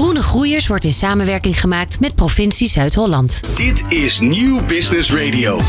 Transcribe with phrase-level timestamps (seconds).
[0.00, 3.40] Groen Groeiers wordt in samenwerking gemaakt met provincie Zuid-Holland.
[3.54, 5.60] Dit is Nieuw Business Radio.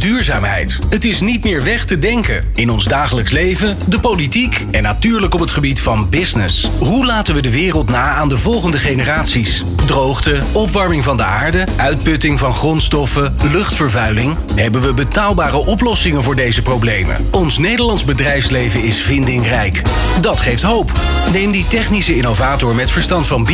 [0.00, 0.78] Duurzaamheid.
[0.88, 2.44] Het is niet meer weg te denken.
[2.54, 6.70] In ons dagelijks leven, de politiek en natuurlijk op het gebied van business.
[6.78, 9.64] Hoe laten we de wereld na aan de volgende generaties?
[9.86, 14.36] Droogte, opwarming van de aarde, uitputting van grondstoffen, luchtvervuiling.
[14.54, 17.26] Hebben we betaalbare oplossingen voor deze problemen?
[17.30, 19.82] Ons Nederlands bedrijfsleven is vindingrijk.
[20.20, 20.92] Dat geeft hoop.
[21.32, 23.44] Neem die technische innovator met verstand van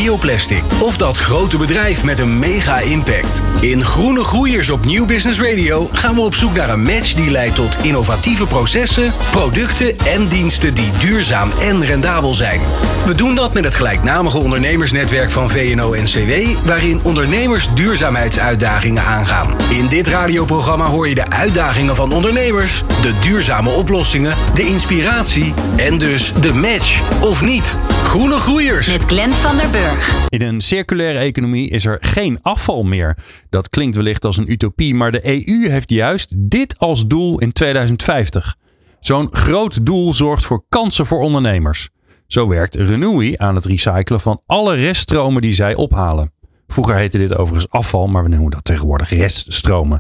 [0.81, 3.43] Of dat grote bedrijf met een mega impact.
[3.61, 7.31] In Groene Groeiers op Nieuw Business Radio gaan we op zoek naar een match die
[7.31, 12.61] leidt tot innovatieve processen, producten en diensten die duurzaam en rendabel zijn.
[13.07, 19.55] We doen dat met het gelijknamige ondernemersnetwerk van VNO-NCW, waarin ondernemers duurzaamheidsuitdagingen aangaan.
[19.71, 25.99] In dit radioprogramma hoor je de uitdagingen van ondernemers, de duurzame oplossingen, de inspiratie en
[25.99, 27.77] dus de match of niet.
[28.05, 28.87] Groene Groeiers.
[28.87, 30.29] Met Glenn van der Burg.
[30.29, 33.17] In een circulaire economie is er geen afval meer.
[33.51, 37.53] Dat klinkt wellicht als een utopie, maar de EU heeft juist dit als doel in
[37.53, 38.57] 2050.
[39.01, 41.89] Zo'n groot doel zorgt voor kansen voor ondernemers.
[42.27, 46.33] Zo werkt Renewi aan het recyclen van alle reststromen die zij ophalen.
[46.73, 49.99] Vroeger heette dit overigens afval, maar we noemen dat tegenwoordig reststromen.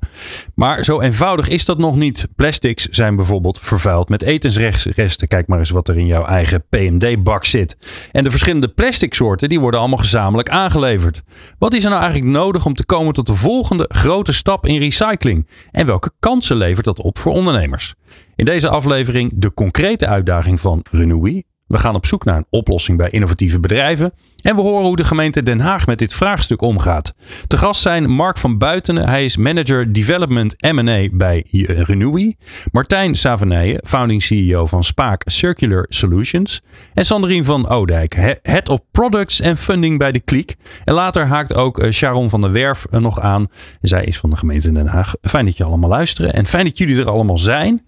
[0.54, 2.28] Maar zo eenvoudig is dat nog niet.
[2.36, 5.28] Plastics zijn bijvoorbeeld vervuild met etensresten.
[5.28, 7.76] Kijk maar eens wat er in jouw eigen PMD-bak zit.
[8.12, 11.22] En de verschillende plastic soorten die worden allemaal gezamenlijk aangeleverd.
[11.58, 14.78] Wat is er nou eigenlijk nodig om te komen tot de volgende grote stap in
[14.78, 15.48] recycling?
[15.70, 17.94] En welke kansen levert dat op voor ondernemers?
[18.36, 22.98] In deze aflevering de concrete uitdaging van Renewi we gaan op zoek naar een oplossing
[22.98, 24.12] bij innovatieve bedrijven.
[24.42, 27.14] En we horen hoe de gemeente Den Haag met dit vraagstuk omgaat.
[27.46, 29.08] Te gast zijn Mark van Buitenen.
[29.08, 32.36] Hij is manager development M&A bij Renewi.
[32.72, 36.60] Martijn Savenijen, founding CEO van Spaak Circular Solutions.
[36.94, 40.56] En Sandrine van Oudijk, head of products en funding bij de Kliek.
[40.84, 43.48] En later haakt ook eh, Sharon van der Werf nog aan.
[43.80, 45.14] Zij is van de gemeente Den Haag.
[45.22, 47.86] Fijn dat je allemaal luisteren en fijn dat jullie er allemaal zijn.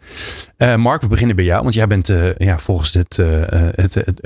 [0.58, 3.14] Uh, Mark, we beginnen bij jou, want jij bent ja, volgens het,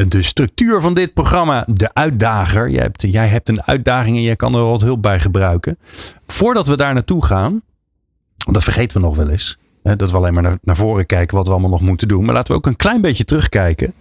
[0.08, 2.70] de structuur van dit programma de uitdager.
[2.70, 5.78] Jij hebt, jij hebt een uitdaging en jij kan er wat hulp bij gebruiken.
[6.26, 7.62] Voordat we daar naartoe gaan,
[8.36, 9.56] dat vergeten we nog wel eens.
[9.82, 12.24] Hè, dat we alleen maar naar, voren kijken wat we allemaal nog moeten doen.
[12.24, 13.94] Maar laten we ook een klein beetje terugkijken.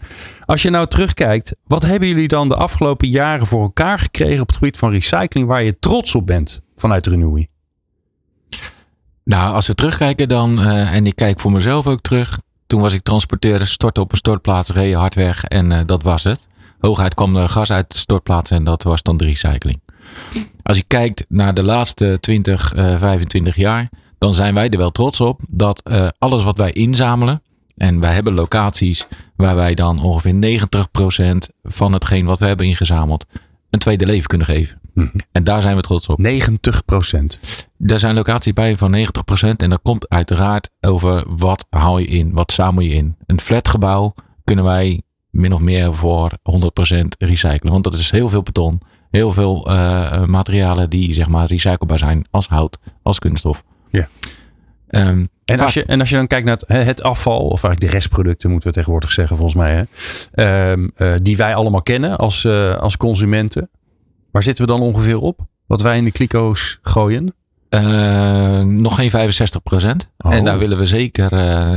[0.45, 4.47] Als je nou terugkijkt, wat hebben jullie dan de afgelopen jaren voor elkaar gekregen op
[4.47, 7.47] het gebied van recycling waar je trots op bent vanuit Renewy?
[9.23, 12.93] Nou, als we terugkijken dan, uh, en ik kijk voor mezelf ook terug, toen was
[12.93, 16.47] ik transporteur, stortte op een stortplaats, reed hard weg en uh, dat was het.
[16.79, 19.81] Hooguit kwam er gas uit de stortplaats en dat was dan de recycling.
[20.63, 24.91] Als je kijkt naar de laatste 20, uh, 25 jaar, dan zijn wij er wel
[24.91, 27.41] trots op dat uh, alles wat wij inzamelen,
[27.77, 30.59] en wij hebben locaties waar wij dan ongeveer
[31.53, 33.25] 90% van hetgeen wat we hebben ingezameld
[33.69, 34.79] een tweede leven kunnen geven.
[34.93, 35.17] Mhm.
[35.31, 36.19] En daar zijn we trots op.
[36.19, 37.39] 90%
[37.85, 42.33] Er zijn locaties bij van 90% En dat komt uiteraard over wat haal je in,
[42.33, 43.15] wat zamel je in.
[43.25, 45.01] Een flatgebouw kunnen wij
[45.35, 47.71] min of meer voor 100% recyclen.
[47.71, 48.81] Want dat is heel veel beton.
[49.11, 53.63] Heel veel uh, materialen die zeg maar recyclebaar zijn als hout, als kunststof.
[53.89, 54.07] Ja.
[54.89, 57.79] Um, en, als je, en als je dan kijkt naar het, het, afval, of eigenlijk
[57.79, 59.87] de restproducten moeten we tegenwoordig zeggen volgens mij.
[60.33, 60.71] Hè?
[60.71, 63.69] Um, uh, die wij allemaal kennen als, uh, als consumenten.
[64.31, 65.39] Waar zitten we dan ongeveer op?
[65.67, 67.35] Wat wij in de kliko's gooien?
[67.69, 70.09] Uh, nog geen 65 procent.
[70.17, 70.33] Oh.
[70.33, 71.31] En daar willen we zeker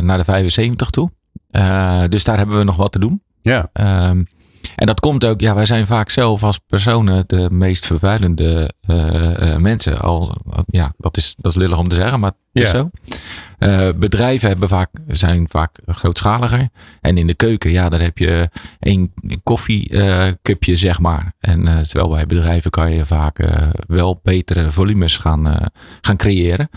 [0.05, 1.11] naar de 75 toe.
[2.09, 3.23] dus daar hebben we nog wat te doen.
[3.43, 3.71] Ja.
[4.11, 4.27] Um,
[4.75, 9.15] en dat komt ook, ja, wij zijn vaak zelf als personen de meest vervuilende uh,
[9.41, 10.01] uh, mensen.
[10.01, 12.77] Al, ja, dat is, dat is lullig om te zeggen, maar het is Ja.
[12.79, 12.91] zo.
[13.59, 16.69] Uh, bedrijven hebben vaak, zijn vaak grootschaliger.
[17.01, 19.13] En in de keuken, ja, daar heb je één
[19.43, 21.33] koffiecupje, zeg maar.
[21.41, 23.49] En terwijl bij bedrijven kan je vaak
[23.87, 25.71] wel betere volumes gaan,
[26.01, 26.69] gaan creëren.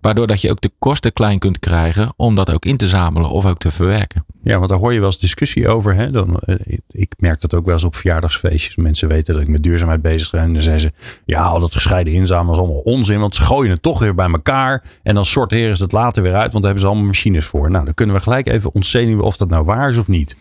[0.00, 3.30] Waardoor dat je ook de kosten klein kunt krijgen om dat ook in te zamelen
[3.30, 4.24] of ook te verwerken.
[4.42, 5.94] Ja, want daar hoor je wel eens discussie over.
[5.94, 6.10] Hè?
[6.10, 6.56] Dan, uh,
[6.88, 8.76] ik merk dat ook wel eens op verjaardagsfeestjes.
[8.76, 10.40] Mensen weten dat ik met duurzaamheid bezig ben.
[10.40, 10.92] En dan zeggen ze,
[11.24, 13.18] ja, al dat gescheiden inzamelen is allemaal onzin.
[13.18, 14.84] Want ze gooien het toch weer bij elkaar.
[15.02, 16.52] En dan sorteren ze het later weer uit.
[16.52, 17.70] Want daar hebben ze allemaal machines voor.
[17.70, 20.36] Nou, dan kunnen we gelijk even ontzenuwen of dat nou waar is of niet.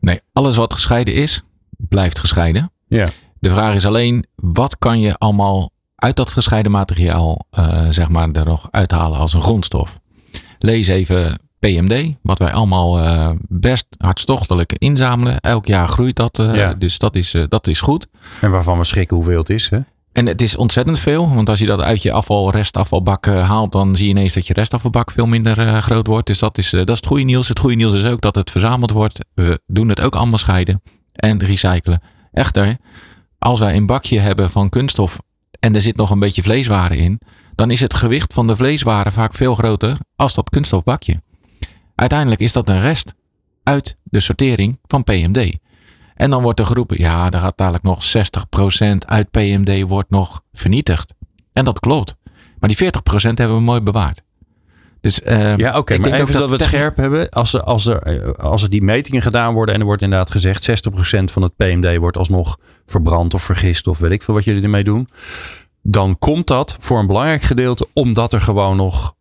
[0.00, 1.42] Nee, alles wat gescheiden is,
[1.76, 2.72] blijft gescheiden.
[2.88, 3.08] Ja.
[3.38, 5.70] De vraag is alleen, wat kan je allemaal
[6.02, 10.00] uit dat gescheiden materiaal, uh, zeg maar, er nog uithalen als een grondstof?
[10.58, 15.40] Lees even PMD, wat wij allemaal uh, best hartstochtelijk inzamelen.
[15.40, 16.74] Elk jaar groeit dat, uh, Ja.
[16.74, 18.06] dus dat is, dat is goed.
[18.40, 19.70] En waarvan we schrikken hoeveel het is.
[19.70, 19.78] Hè?
[20.12, 23.96] En het is ontzettend veel, want als je dat uit je afval, restafvalbak haalt, dan
[23.96, 26.26] zie je ineens dat je restafvalbak veel minder groot wordt.
[26.26, 27.48] Dus dat is, dat is het goede nieuws.
[27.48, 29.18] Het goede nieuws is ook dat het verzameld wordt.
[29.34, 30.82] We doen het ook allemaal scheiden
[31.12, 32.02] en recyclen.
[32.32, 32.76] Echter,
[33.38, 35.18] als wij een bakje hebben van kunststof
[35.62, 37.20] en er zit nog een beetje vleeswaren in,
[37.54, 41.22] dan is het gewicht van de vleeswaren vaak veel groter als dat kunststofbakje.
[41.94, 43.14] Uiteindelijk is dat een rest
[43.62, 45.56] uit de sortering van PMD.
[46.14, 50.42] En dan wordt er geroepen, ja, daar gaat dadelijk nog 60% uit PMD wordt nog
[50.52, 51.14] vernietigd.
[51.52, 52.16] En dat klopt.
[52.58, 52.88] Maar die 40%
[53.34, 54.22] hebben we mooi bewaard.
[55.02, 55.98] Dus, uh, ja, oké.
[55.98, 57.28] maar even dat, we het scherp hebben.
[57.28, 60.70] Als er, als, er, als er die metingen gedaan worden en er wordt inderdaad gezegd
[60.70, 64.62] 60% van het PMD wordt alsnog verbrand of vergist of weet ik veel wat jullie
[64.62, 65.08] ermee doen.
[65.82, 69.14] Dan komt dat voor een belangrijk gedeelte omdat er gewoon nog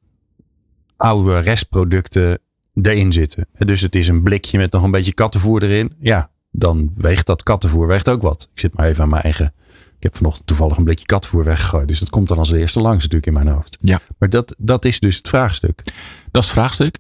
[0.98, 2.40] oude restproducten
[2.82, 3.48] erin zitten.
[3.58, 5.94] Dus het is een blikje met nog een beetje kattenvoer erin.
[6.00, 8.50] Ja, dan weegt dat kattenvoer weegt ook wat.
[8.54, 9.54] Ik zit maar even aan mijn eigen.
[10.02, 11.88] Ik heb vanochtend toevallig een blikje kattenvoer weggegooid.
[11.88, 13.78] Dus dat komt dan als eerste langs natuurlijk in mijn hoofd.
[13.82, 14.00] Ja.
[14.18, 15.82] Maar dat, dat is dus het vraagstuk.
[16.32, 16.98] Dat is het vraagstuk.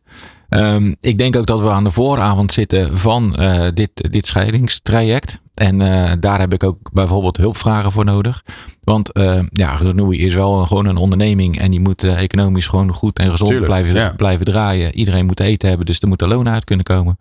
[0.49, 5.39] Um, ik denk ook dat we aan de vooravond zitten van uh, dit, dit scheidingstraject.
[5.53, 8.43] En uh, daar heb ik ook bijvoorbeeld hulpvragen voor nodig.
[8.83, 11.59] Want uh, ja, Renoui is wel gewoon een onderneming.
[11.59, 14.13] En die moet economisch gewoon goed en gezond Tuurlijk, blijven, ja.
[14.15, 14.95] blijven draaien.
[14.95, 17.19] Iedereen moet eten hebben, dus er moet een loon uit kunnen komen.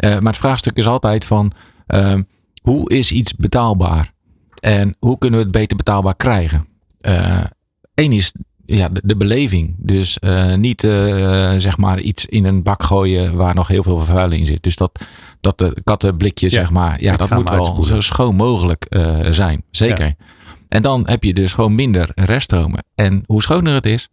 [0.00, 1.52] Maar het vraagstuk is altijd van
[1.88, 2.14] uh,
[2.62, 4.16] hoe is iets betaalbaar?
[4.60, 6.66] En hoe kunnen we het beter betaalbaar krijgen?
[7.94, 8.32] Eén is
[8.64, 9.74] ja, de, de, beleving.
[9.78, 10.18] Dus
[10.56, 10.80] niet
[11.58, 14.62] zeg maar iets in een bak gooien waar nog heel veel vervuiling in zit.
[14.62, 15.00] Dus dat,
[15.40, 18.86] dat de kattenblikje, ja, zeg maar, ja, dat moet wel zo schoon mogelijk
[19.30, 19.62] zijn.
[19.70, 20.06] Zeker.
[20.06, 20.14] Ja.
[20.68, 22.84] En dan heb je dus gewoon minder reststromen.
[22.94, 24.08] En hoe schoner het is,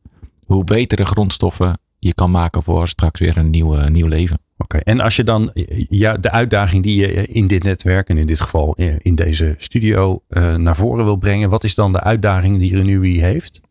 [0.46, 4.40] hoe betere grondstoffen je kan maken voor straks weer een nieuw, nieuw leven.
[4.58, 5.52] Oké, en als je dan
[5.90, 10.22] ja, de uitdaging die je in dit netwerk en in dit geval in deze studio
[10.30, 13.62] uh, naar voren wil brengen, wat is dan de uitdaging die Renewy heeft?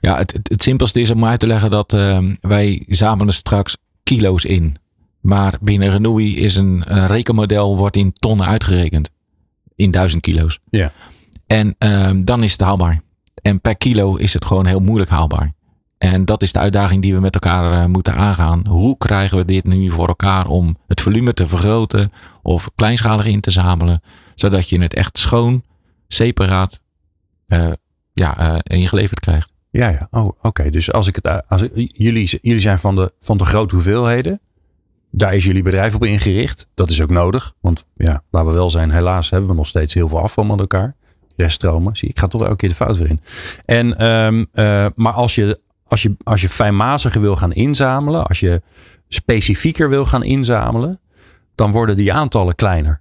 [0.00, 3.76] Ja, het, het, het, simpelste is om uit te leggen dat uh, wij zamelen straks
[4.02, 4.76] kilo's in.
[5.20, 9.10] Maar binnen Renewy is een, een rekenmodel wordt in tonnen uitgerekend.
[9.76, 10.58] In duizend kilo's.
[10.70, 10.92] Ja.
[11.46, 13.00] En uh, dan is het haalbaar.
[13.42, 15.54] En per kilo is het gewoon heel moeilijk haalbaar.
[15.98, 18.66] En dat is de uitdaging die we met elkaar uh, moeten aangaan.
[18.68, 22.12] Hoe krijgen we dit nu voor elkaar om het volume te vergroten
[22.42, 24.02] of kleinschalig in te zamelen,
[24.34, 25.64] zodat je het echt schoon,
[26.08, 26.82] separaat
[27.46, 27.72] uh,
[28.12, 29.52] ja, uh, ingeleverd krijgt.
[29.70, 30.08] Ja, ja.
[30.10, 30.70] Oh, oké.
[30.70, 34.40] Dus als ik het, als jullie, jullie zijn van de, van de grote hoeveelheden.
[35.10, 36.66] Daar is jullie bedrijf op ingericht.
[36.74, 37.54] Dat is ook nodig.
[37.60, 40.60] Want ja, laten we wel zijn, helaas hebben we nog steeds heel veel afval met
[40.60, 40.96] elkaar.
[41.36, 41.96] Reststromen.
[41.96, 43.20] Zie, ik ga toch elke keer de fout weer in.
[43.64, 43.86] En,
[44.52, 48.62] uh, maar als je, als je, als je fijnmaziger wil gaan inzamelen, als je
[49.08, 51.00] specifieker wil gaan inzamelen,
[51.54, 53.00] dan worden die aantallen kleiner.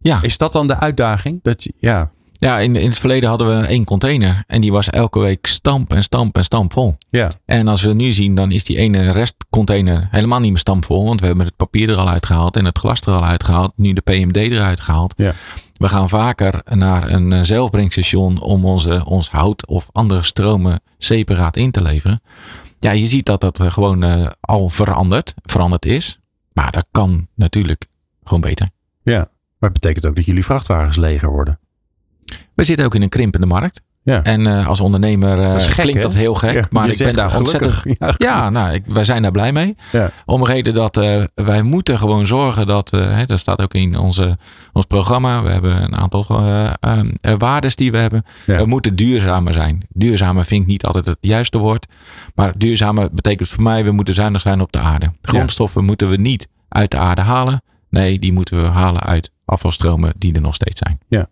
[0.00, 0.22] Ja.
[0.22, 1.40] Is dat dan de uitdaging?
[1.42, 2.10] Dat, ja.
[2.32, 4.44] Ja, in, in het verleden hadden we één container.
[4.46, 6.96] En die was elke week stamp en stamp en stamp vol.
[7.10, 7.30] Ja.
[7.44, 11.04] En als we nu zien, dan is die ene restcontainer helemaal niet meer stampvol.
[11.04, 13.72] Want we hebben het papier er al uitgehaald en het glas er al uitgehaald.
[13.76, 15.14] Nu de PMD eruit gehaald.
[15.16, 15.32] Ja.
[15.74, 21.70] We gaan vaker naar een zelfbrengstation om onze, ons hout of andere stromen separaat in
[21.70, 22.22] te leveren.
[22.78, 26.18] Ja, je ziet dat dat gewoon uh, al veranderd, veranderd is.
[26.52, 27.86] Maar dat kan natuurlijk
[28.24, 28.70] gewoon beter.
[29.02, 29.18] Ja,
[29.58, 31.58] maar het betekent ook dat jullie vrachtwagens leger worden.
[32.54, 33.82] We zitten ook in een krimpende markt.
[34.04, 34.22] Ja.
[34.22, 36.54] En uh, als ondernemer uh, gek, klinkt dat heel gek.
[36.54, 37.72] Ja, maar ik ben daar ontzettend.
[37.72, 37.98] gelukkig.
[38.18, 39.76] Ja, Ja, nou, ik, wij zijn daar blij mee.
[39.92, 40.10] Ja.
[40.24, 42.90] Om reden dat uh, wij moeten gewoon zorgen dat.
[42.90, 44.38] Hè, dat staat ook in onze,
[44.72, 45.42] ons programma.
[45.42, 46.26] We hebben een aantal
[47.38, 48.24] waardes die we hebben.
[48.46, 49.86] We moeten duurzamer zijn.
[49.88, 51.86] Duurzamer vind ik niet altijd het juiste woord.
[52.34, 53.84] Maar duurzamer betekent voor mij.
[53.84, 55.12] We moeten zuinig zijn op de aarde.
[55.22, 57.62] Grondstoffen moeten we niet uit de aarde halen.
[57.90, 60.98] Nee, die moeten we halen uit afvalstromen die er nog steeds zijn.
[61.08, 61.26] Ja.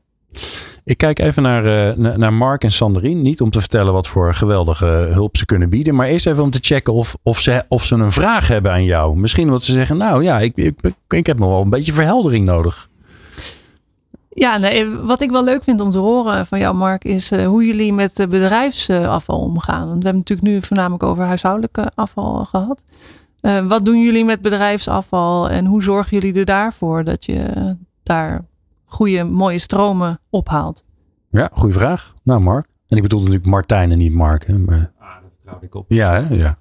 [0.84, 3.20] Ik kijk even naar, uh, naar Mark en Sanderien.
[3.20, 5.94] Niet om te vertellen wat voor geweldige hulp ze kunnen bieden.
[5.94, 8.84] Maar eerst even om te checken of, of, ze, of ze een vraag hebben aan
[8.84, 9.16] jou.
[9.16, 10.74] Misschien omdat ze zeggen, nou ja, ik, ik,
[11.08, 12.88] ik heb nog wel een beetje verheldering nodig.
[14.28, 17.46] Ja, nee, wat ik wel leuk vind om te horen van jou, Mark, is uh,
[17.46, 19.88] hoe jullie met bedrijfsafval omgaan.
[19.88, 22.84] Want we hebben natuurlijk nu voornamelijk over huishoudelijk afval gehad.
[23.66, 27.44] Wat doen jullie met bedrijfsafval en hoe zorgen jullie er daarvoor dat je
[28.02, 28.44] daar
[28.92, 30.84] goede, mooie stromen ophaalt?
[31.30, 32.12] Ja, goede vraag.
[32.22, 32.66] Nou, Mark.
[32.88, 34.46] En ik bedoel natuurlijk Martijn en niet Mark.
[34.46, 34.92] Hè, maar...
[34.98, 35.84] Ah, dat vertrouw ik op.
[35.88, 36.34] Ja, hè?
[36.34, 36.56] ja.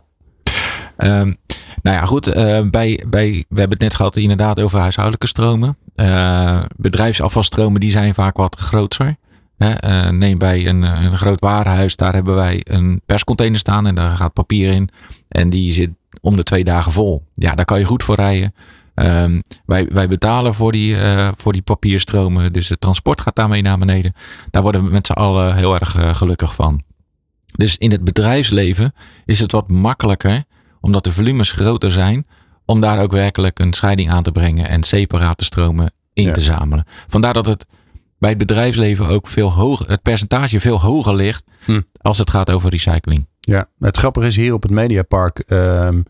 [0.98, 1.38] Um,
[1.82, 2.28] nou ja, goed.
[2.28, 5.78] Uh, bij, bij, we hebben het net gehad inderdaad over huishoudelijke stromen.
[5.96, 9.16] Uh, bedrijfsafvalstromen die zijn vaak wat groter.
[9.58, 14.16] Uh, neem bij een, een groot warenhuis, daar hebben wij een perscontainer staan en daar
[14.16, 14.90] gaat papier in.
[15.28, 15.90] En die zit
[16.22, 17.24] om de twee dagen vol.
[17.34, 18.54] Ja, daar kan je goed voor rijden.
[19.05, 23.62] Um, wij, wij betalen voor die, uh, voor die papierstromen, dus het transport gaat daarmee
[23.62, 24.13] naar beneden.
[24.50, 26.81] Daar worden we met z'n allen heel erg uh, gelukkig van.
[27.55, 28.93] Dus in het bedrijfsleven
[29.25, 30.43] is het wat makkelijker,
[30.81, 32.27] omdat de volumes groter zijn,
[32.65, 36.34] om daar ook werkelijk een scheiding aan te brengen en separate stromen in Ja.
[36.34, 36.86] te zamelen.
[37.08, 37.65] Vandaar dat het
[38.20, 41.81] bij het bedrijfsleven ook veel hoger, het percentage veel hoger ligt Hm.
[42.01, 43.27] als het gaat over recycling.
[43.39, 46.01] Ja, het grappige is hier op het Mediapark ehm,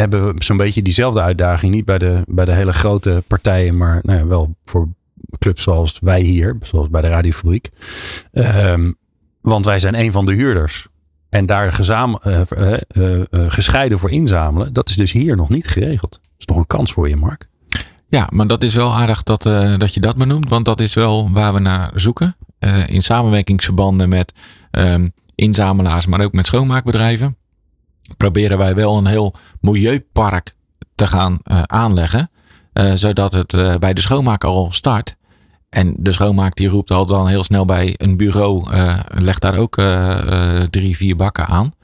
[0.00, 1.72] hebben we zo'n beetje diezelfde uitdaging.
[1.72, 4.88] Niet bij de, bij de hele grote partijen, maar nou ja, wel voor
[5.38, 7.70] clubs zoals wij hier, zoals bij de Radiofabriek.
[8.32, 8.92] Ehm,
[9.40, 10.86] want wij zijn een van de huurders.
[11.28, 15.48] En daar gezam, eh, eh, eh, eh, gescheiden voor inzamelen, dat is dus hier nog
[15.48, 16.12] niet geregeld.
[16.12, 17.48] Dat is toch een kans voor je, Mark?
[18.08, 19.42] Ja, maar dat is wel aardig dat,
[19.78, 22.36] dat je dat benoemt, want dat is wel waar we naar zoeken.
[22.86, 24.32] In samenwerkingsverbanden met
[24.70, 27.36] ehm, inzamelaars, maar ook met schoonmaakbedrijven,
[28.16, 30.54] proberen wij wel een heel milieupark
[30.94, 32.30] te gaan eh, aanleggen,
[32.72, 35.16] eh, zodat het eh, bij de schoonmaak al start.
[35.68, 38.64] En de schoonmaak die roept al dan heel snel bij een bureau,
[39.14, 39.74] legt daar ook
[40.70, 41.74] drie, vier bakken aan.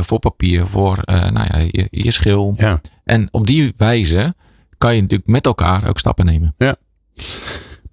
[0.00, 2.54] voor papier, voor nou ja, je, je schil.
[2.56, 2.80] Ja.
[3.04, 4.34] En op die wijze
[4.78, 6.54] kan je natuurlijk met elkaar ook stappen nemen.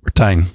[0.01, 0.47] Martijn,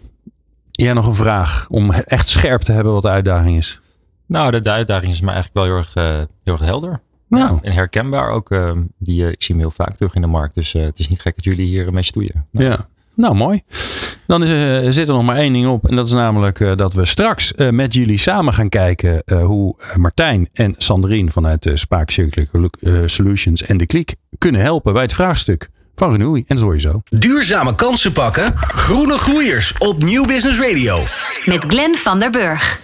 [0.70, 3.80] jij nog een vraag om echt scherp te hebben wat de uitdaging is?
[4.26, 7.00] Nou, de, de uitdaging is maar eigenlijk wel heel erg, eh, heel erg helder.
[7.28, 8.50] Nou, En herkenbaar ook.
[8.50, 10.54] eh, die, eh, ik zie hem heel vaak terug in de markt.
[10.54, 12.47] Dus eh, het is niet gek dat jullie hier mee stoeien.
[12.50, 12.87] Ja.
[13.16, 13.62] Nou, mooi.
[14.26, 15.88] Dan is, zit er nog maar één ding op.
[15.88, 19.45] En dat is namelijk eh, dat we straks eh, met jullie samen gaan kijken eh,
[19.45, 24.93] hoe Martijn en Sandrine vanuit de Spaak Circular eh, Solutions en de Kliek kunnen helpen
[24.93, 26.45] bij het vraagstuk van Renewy.
[26.47, 27.02] En dat hoor je zo.
[27.09, 28.52] Duurzame kansen pakken.
[28.57, 30.99] Groene groeiers op Nieuw Business Radio.
[31.45, 32.81] Met Glenn van der Burg.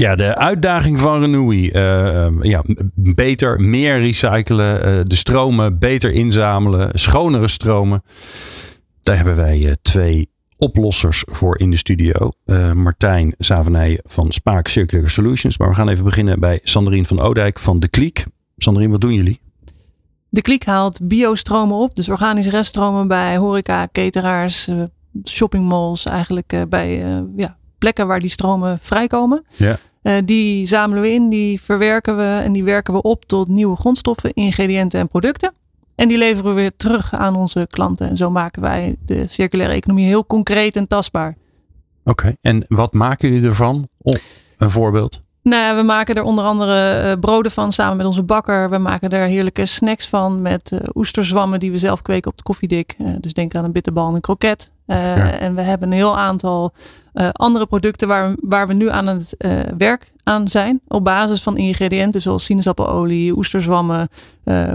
[0.00, 1.70] Ja, de uitdaging van Renewy.
[1.72, 2.62] eh, eh, ja,
[2.94, 4.82] beter, meer recyclen.
[4.82, 6.98] eh, de stromen beter inzamelen.
[6.98, 8.02] Schonere stromen.
[9.02, 12.30] Daar hebben wij eh, twee oplossers voor in de studio.
[12.74, 15.58] Martijn Savenij van Spaak Circular Solutions.
[15.58, 18.24] Maar we gaan even beginnen bij Sandrine van Oudijk van De Kliek.
[18.56, 19.40] Sandrine, wat doen jullie?
[20.28, 24.70] De kliek haalt biostromen op, dus organische reststromen bij horeca, cateraars,
[25.24, 27.04] shoppingmalls, eigenlijk bij
[27.36, 29.44] ja, plekken waar die stromen vrijkomen.
[29.56, 29.76] Ja.
[30.02, 33.76] Eh, die zamelen we in, die verwerken we en die werken we op tot nieuwe
[33.76, 35.52] grondstoffen, ingrediënten en producten.
[35.94, 38.08] En die leveren we weer terug aan onze klanten.
[38.08, 41.36] En zo maken wij de circulaire economie heel concreet en tastbaar.
[42.04, 42.34] Oké.
[42.40, 43.88] En wat maken jullie ervan?
[43.98, 44.14] Oh,
[44.56, 45.20] een voorbeeld.
[45.42, 48.70] Nou, ja, we maken er onder andere eh, broden van samen met onze bakker.
[48.70, 52.42] We maken er heerlijke snacks van met eh, oesterzwammen die we zelf kweken op de
[52.42, 52.94] koffiedik.
[52.98, 54.72] Eh, dus denk aan een bitterbal en een kroket.
[54.86, 55.38] Ja.
[55.38, 56.72] En we hebben een heel aantal
[57.32, 59.36] andere producten waar, waar we nu aan het
[59.76, 60.80] werk aan zijn.
[60.88, 64.08] Op basis van ingrediënten zoals sinaasappenolie, oesterzwammen,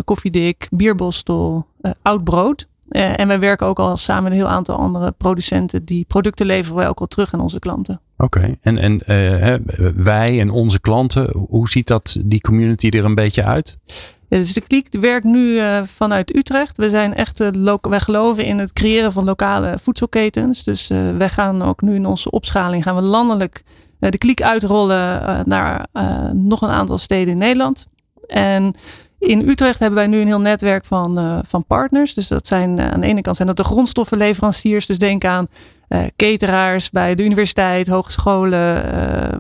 [0.04, 1.66] koffiedik, bierbostel,
[2.02, 2.68] oud brood.
[2.88, 5.86] Eh, en wij werken ook al samen met een heel aantal andere producenten.
[5.86, 8.02] Die producten leveren wij ook al terug aan onze klanten.
[8.18, 8.56] Oké.
[8.62, 9.56] En, en eh,
[9.96, 13.78] wij en onze klanten, hoe ziet dat die community er een beetje uit?
[14.30, 16.78] Ja, dus de Kliek werkt nu eh, vanuit Utrecht.
[16.78, 17.40] We zijn echt,
[17.82, 20.64] wij geloven in het creëren van lokale voedselketens.
[20.64, 20.88] Dus
[21.18, 23.64] wij gaan ook nu in onze opschaling gaan we landelijk
[24.00, 25.88] de Kliek uitrollen naar
[26.34, 27.88] nog een aantal steden in Nederland.
[28.28, 28.76] En
[29.26, 32.14] in Utrecht hebben wij nu een heel netwerk van, eh, van partners.
[32.14, 34.86] Dus dat zijn eh, aan de ene kant zijn dat de grondstoffenleveranciers.
[34.86, 35.48] Dus denk aan
[35.88, 38.84] eh, cateraars bij de universiteit, hogescholen,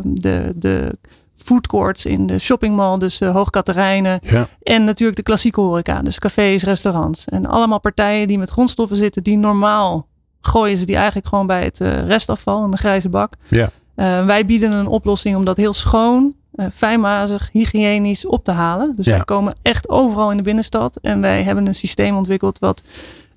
[0.04, 0.98] de, de
[1.36, 4.20] foodcourts in de shoppingmall, dus uh, Hoogkaterijnen.
[4.24, 4.48] Ja.
[4.63, 7.25] En natuurlijk de klassieke horeca, dus cafés, restaurants.
[7.25, 10.08] En allemaal partijen die met grondstoffen zitten die normaal
[10.42, 13.34] gooien ze die eigenlijk gewoon bij het uh, restafval in de grijze bak.
[13.48, 13.70] Ja.
[13.96, 18.93] Uh, wij bieden een oplossing om dat heel schoon, uh, fijnmazig, hygiënisch op te halen.
[18.95, 19.15] Dus Ja.
[19.15, 20.97] wij komen echt overal in de binnenstad.
[21.01, 22.83] En wij hebben een systeem ontwikkeld wat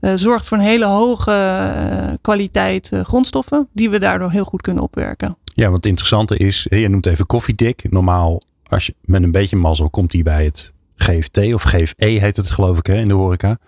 [0.00, 3.68] uh, zorgt voor een hele hoge uh, kwaliteit grondstoffen.
[3.72, 5.36] Die we daardoor heel goed kunnen opwerken.
[5.44, 7.86] Ja, want het interessante is, je noemt even koffiedik.
[7.90, 12.36] Normaal, als je met een beetje mazzel, komt die bij het GFT of GFE heet
[12.36, 13.58] het geloof ik hè, in de horeca.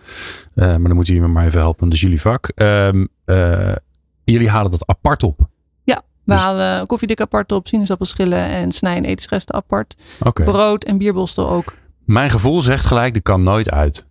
[0.55, 2.53] Maar dan moeten jullie me maar even helpen, is jullie vak.
[2.55, 3.73] Um, uh,
[4.25, 5.49] jullie halen dat apart op.
[6.31, 6.63] Ja, we dus...
[6.63, 9.97] halen koffiedik apart op, sinaasappelschillen en snij- en etensresten apart.
[10.25, 10.47] Okay.
[10.47, 11.75] Brood en bierbostel ook.
[12.05, 14.07] Mijn gevoel zegt gelijk, dat kan nooit uit.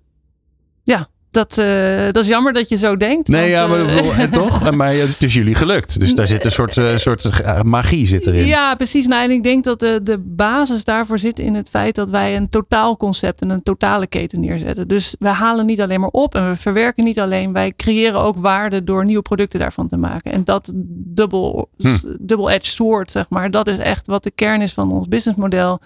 [0.84, 3.28] Ja, dat, uh, dat is jammer dat je zo denkt.
[3.28, 4.72] Nee, want, ja, maar uh, uh, toch?
[4.80, 6.00] Maar het is jullie gelukt.
[6.00, 7.30] Dus daar zit een soort, uh, soort
[7.64, 8.46] magie zit erin.
[8.46, 9.08] Ja, precies.
[9.08, 12.36] Nou, en ik denk dat de, de basis daarvoor zit in het feit dat wij
[12.36, 14.88] een totaalconcept en een totale keten neerzetten.
[14.88, 17.54] Dus we halen niet alleen maar op en we verwerken niet alleen.
[17.54, 20.32] Wij creëren ook waarde door nieuwe producten daarvan te maken.
[20.32, 21.98] En dat dubbel, hm.
[22.20, 25.80] double-edged sword, zeg maar, dat is echt wat de kern is van ons businessmodel.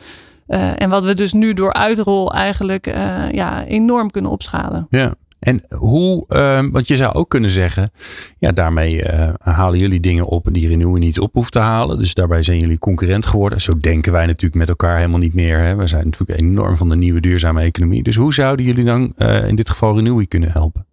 [0.48, 4.88] Uh, en wat we dus nu door uitrol eigenlijk uh, ja, enorm kunnen opschalen.
[4.90, 5.14] Ja.
[5.44, 7.92] En hoe, uh, want je zou ook kunnen zeggen,
[8.38, 11.98] ja, daarmee uh, halen jullie dingen op die Renew niet op hoeft te halen.
[11.98, 13.62] Dus daarbij zijn jullie concurrent geworden.
[13.62, 15.58] Zo denken wij natuurlijk met elkaar helemaal niet meer.
[15.58, 15.76] Hè?
[15.76, 18.04] We zijn natuurlijk enorm van de nieuwe duurzame economie.
[18.04, 20.86] Dus hoe zouden jullie dan uh, in dit geval Renewy kunnen helpen?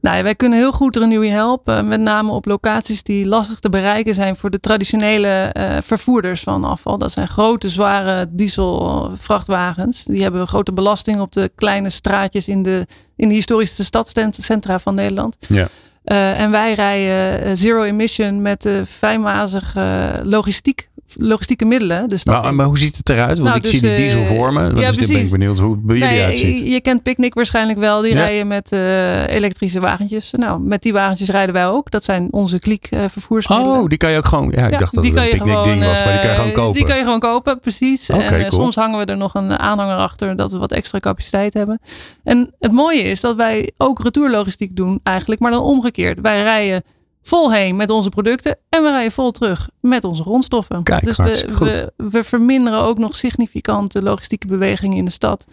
[0.00, 1.88] Nou, wij kunnen heel goed Renewy helpen.
[1.88, 6.64] Met name op locaties die lastig te bereiken zijn voor de traditionele eh, vervoerders van
[6.64, 6.98] afval.
[6.98, 10.04] Dat zijn grote, zware dieselvrachtwagens.
[10.04, 14.78] Die hebben een grote belasting op de kleine straatjes in de, in de historische stadscentra
[14.78, 15.36] van Nederland.
[15.48, 15.68] Ja.
[16.04, 20.88] Uh, en wij rijden zero emission met de fijnmazige logistiek
[21.18, 22.08] logistieke middelen.
[22.08, 23.38] Dus dat maar, maar, hoe ziet het eruit?
[23.38, 24.60] Want Nou, ik dus, zie die eh, diesel voor me.
[24.80, 26.58] ja, dus ben ik benieuwd hoe het bij jullie Nee, uitziet.
[26.58, 28.00] je, je kent Picnic waarschijnlijk wel.
[28.00, 28.20] Die Ja.
[28.20, 30.30] rijden met eh, elektrische wagentjes.
[30.32, 31.90] Nou, met die wagentjes rijden wij ook.
[31.90, 33.80] Dat zijn onze kliek eh, vervoersmiddelen.
[33.80, 34.50] Oh, die kan je ook gewoon...
[34.50, 36.20] Ja, ik Ja, dacht dat die het kan een je picknick ding was, maar die
[36.20, 36.72] kan je gewoon kopen.
[36.72, 38.08] Die kan je gewoon kopen, precies.
[38.08, 38.50] En cool.
[38.50, 41.80] soms hangen we er nog een aanhanger achter dat we wat extra capaciteit hebben.
[42.24, 46.20] En het mooie is dat wij ook retourlogistiek doen eigenlijk, maar dan omgekeerd.
[46.20, 46.82] Wij rijden
[47.22, 50.82] vol heen met onze producten en we rijden vol terug met onze grondstoffen.
[50.82, 55.46] Kijk, dus we, we, we verminderen ook nog significant de logistieke bewegingen in de stad.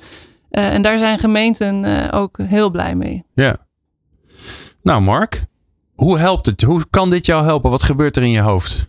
[0.50, 3.26] Eh, en daar zijn gemeenten eh, ook heel blij mee.
[3.34, 3.58] Ja.
[4.82, 5.46] Nou, Mark.
[5.96, 6.62] Hoe helpt het?
[6.62, 7.72] Hoe kan dit jou helpen?
[7.72, 8.86] Wat gebeurt er in je hoofd?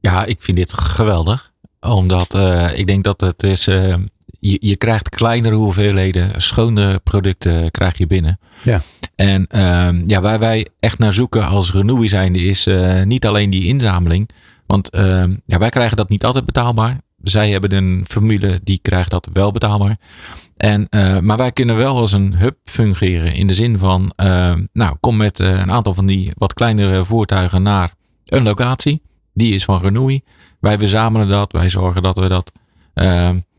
[0.00, 1.52] Ja, ik vind dit geweldig.
[1.80, 3.66] Omdat eh, ik denk dat het is.
[3.66, 3.94] eh,
[4.40, 8.38] je, je krijgt kleinere hoeveelheden schone producten krijg je binnen.
[8.62, 8.80] Ja.
[9.18, 13.50] En ehm, ja, waar wij echt naar zoeken als Renewy zijnde is eh, niet alleen
[13.50, 14.28] die inzameling.
[14.66, 17.00] Want ehm, ja, wij krijgen dat niet altijd betaalbaar.
[17.22, 19.98] Zij hebben een formule die krijgt dat wel betaalbaar.
[20.56, 24.64] En, eh, maar wij kunnen wel als een hub fungeren in de zin van, ehm,
[24.72, 27.94] nou, kom met eh, een aantal van die wat kleinere voertuigen naar
[28.24, 29.02] een locatie.
[29.34, 30.20] Die is van Renewy.
[30.60, 31.52] Wij verzamelen dat.
[31.52, 32.52] Wij zorgen dat we dat.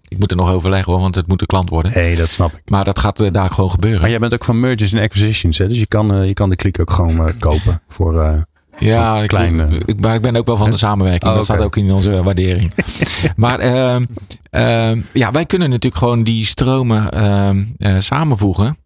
[0.09, 1.91] Ik moet er nog overleggen hoor, want het moet de klant worden.
[1.95, 2.61] Nee, dat snap ik.
[2.69, 4.01] Maar dat gaat eh, daar gewoon gebeuren.
[4.01, 5.67] Maar jij bent ook van mergers en acquisitions, hè?
[5.67, 8.45] Dus je kan, eh, je kan de klik ook gewoon eh, kopen voor...
[8.77, 11.31] Ja, ik, klein, ik, maar ik ben ook wel van de samenwerking.
[11.31, 12.73] Oh, Dat staat ook in onze waardering.
[13.35, 14.05] maar ehm,
[14.49, 18.77] ehm, ja, wij kunnen natuurlijk gewoon die stromen ehm, eh, samenvoegen.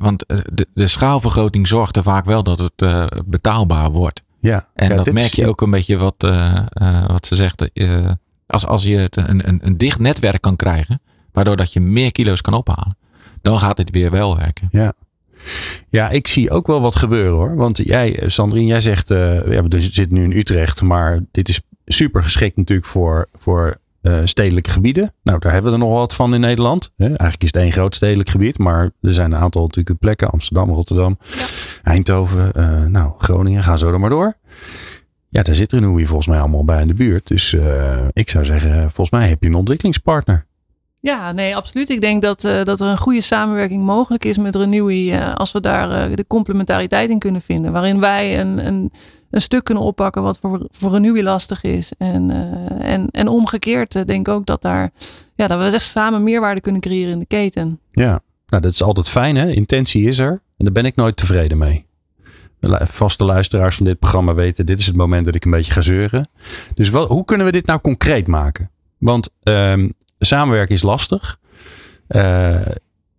[0.00, 4.22] Want de, de schaalvergroting zorgt er vaak wel dat het betaalbaar wordt.
[4.40, 4.66] ja.
[4.74, 6.14] En Ja, dat merk je ook een beetje wat,
[7.06, 7.70] wat ze zegt.
[8.52, 11.00] Als, als je het een, een, een dicht netwerk kan krijgen,
[11.32, 12.96] waardoor dat je meer kilo's kan ophalen,
[13.42, 14.68] dan gaat dit weer wel werken.
[14.70, 14.92] Ja.
[15.88, 17.56] Ja, ik zie ook wel wat gebeuren hoor.
[17.56, 21.60] Want jij, Sandrine, jij zegt, eh ja, we zitten nu in Utrecht, maar dit is
[21.86, 25.14] super geschikt natuurlijk voor, voor eh, stedelijke gebieden.
[25.22, 26.90] Nou, daar hebben we er nog wat van in Nederland.
[26.96, 27.06] Hè?
[27.06, 30.30] Eigenlijk is het één groot stedelijk gebied, maar er zijn een aantal natuurlijk plekken.
[30.30, 31.18] Amsterdam, Rotterdam,
[31.82, 34.34] Eindhoven, eh, nou, Groningen, ga zo er maar door.
[35.32, 37.26] Ja, daar zit Renewy volgens mij allemaal bij in de buurt.
[37.26, 40.46] Dus eh, ik zou zeggen, volgens mij heb je een ontwikkelingspartner.
[41.00, 41.88] Ja, nee, absoluut.
[41.90, 45.10] Ik denk dat, eh, dat er een goede samenwerking mogelijk is met Renewy.
[45.10, 47.72] eh, als we daar de complementariteit in kunnen vinden.
[47.72, 48.92] Waarin wij een, een,
[49.30, 51.92] een stuk kunnen oppakken wat voor, voor Renewy lastig is.
[51.98, 52.30] En,
[52.80, 54.90] en, en omgekeerd denk ik ook dat, daar,
[55.34, 57.80] ja, dat we echt samen meerwaarde kunnen creëren in de keten.
[57.92, 59.50] Ja, nou dat is altijd fijn hè.
[59.50, 60.30] Intentie is er.
[60.30, 61.86] En daar ben ik nooit tevreden mee.
[62.70, 65.80] Vaste luisteraars van dit programma weten, dit is het moment dat ik een beetje ga
[65.80, 66.28] zeuren.
[66.74, 68.70] Dus wel, hoe kunnen we dit nou concreet maken?
[68.98, 71.38] Want ehm, samenwerken is lastig.
[72.06, 72.60] Eh,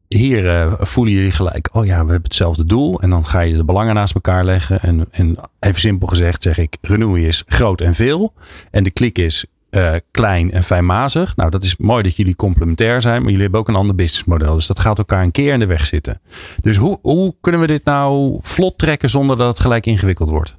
[0.07, 3.01] hier eh, voelen jullie gelijk, oh ja, we hebben hetzelfde doel.
[3.01, 4.79] En dan ga je de belangen naast elkaar leggen.
[4.81, 8.33] En, en even simpel gezegd zeg ik, Renewy is groot en veel.
[8.71, 11.35] En de klik is eh, klein en fijnmazig.
[11.35, 14.55] Nou, dat is mooi dat jullie complementair zijn, maar jullie hebben ook een ander businessmodel.
[14.55, 16.21] Dus dat gaat elkaar een keer in de weg zitten.
[16.61, 20.55] Dus hoe, hoe kunnen we dit nou vlot trekken zonder dat het gelijk ingewikkeld wordt?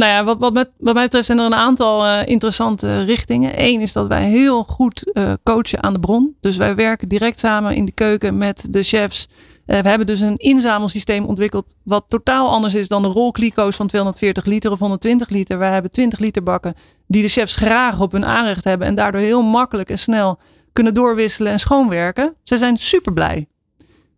[0.00, 3.52] Nou ja, wat, wat, met, wat mij betreft zijn er een aantal eh, interessante richtingen.
[3.56, 6.36] Eén is dat wij heel goed eh, coachen aan de bron.
[6.40, 9.28] Dus wij werken direct samen in de keuken met de chefs.
[9.70, 13.86] Eh, we hebben dus een inzamelsysteem ontwikkeld wat totaal anders is dan de rolkliko's van
[13.86, 15.58] 240 liter of 120 liter.
[15.58, 16.74] Wij hebben 20 liter bakken
[17.06, 20.38] die de chefs graag op hun aanrecht hebben en daardoor heel makkelijk en snel
[20.72, 22.34] kunnen doorwisselen en schoonwerken.
[22.42, 23.46] Ze zijn super blij.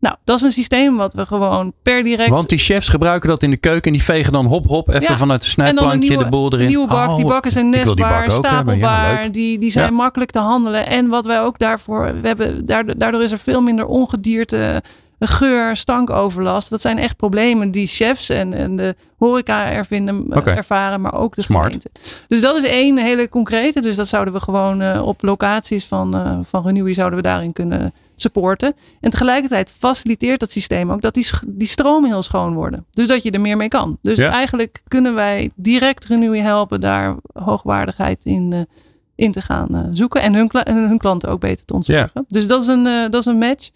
[0.01, 3.43] Nou, dat is een systeem wat we gewoon per direct Want die chefs gebruiken dat
[3.43, 6.25] in de keuken en die vegen dan hop hop even Ja, vanuit de snijplankje nieuwe,
[6.25, 6.67] de boel erin.
[6.67, 7.17] nieuwe bak.
[7.17, 8.25] die Oh, bakken zijn die nestbaar.
[8.25, 9.33] Ja, stapelbaar.
[9.33, 9.93] die, die zijn Ja.
[9.93, 10.87] makkelijk te handelen.
[10.87, 12.15] En wat wij ook daarvoor...
[12.21, 12.65] We hebben,
[12.99, 14.83] daardoor is er veel minder ongedierte,
[15.29, 16.71] geur, stankoverlast.
[16.71, 21.01] Dat zijn echt problemen die chefs en, en de horeca er vinden, eh, ervaren.
[21.01, 21.65] Maar ook de Smart.
[21.65, 21.91] gemeente.
[22.29, 23.81] Dus dat is één hele concrete.
[23.81, 27.53] Dus dat zouden we gewoon eh, op locaties van, eh van Renewy zouden we daarin
[27.53, 28.75] kunnen supporten.
[29.01, 32.87] En tegelijkertijd faciliteert dat systeem ook dat die, die stromen heel schoon worden.
[32.91, 33.99] Dus dat je er meer mee kan.
[34.03, 34.31] Dus Ja.
[34.31, 38.67] eigenlijk kunnen wij direct Renewy helpen daar hoogwaardigheid in,
[39.15, 40.23] in te gaan zoeken.
[40.23, 42.25] En hun, hun klanten ook beter te ontzorgen.
[42.29, 43.71] Dus dat is een, dat is een match.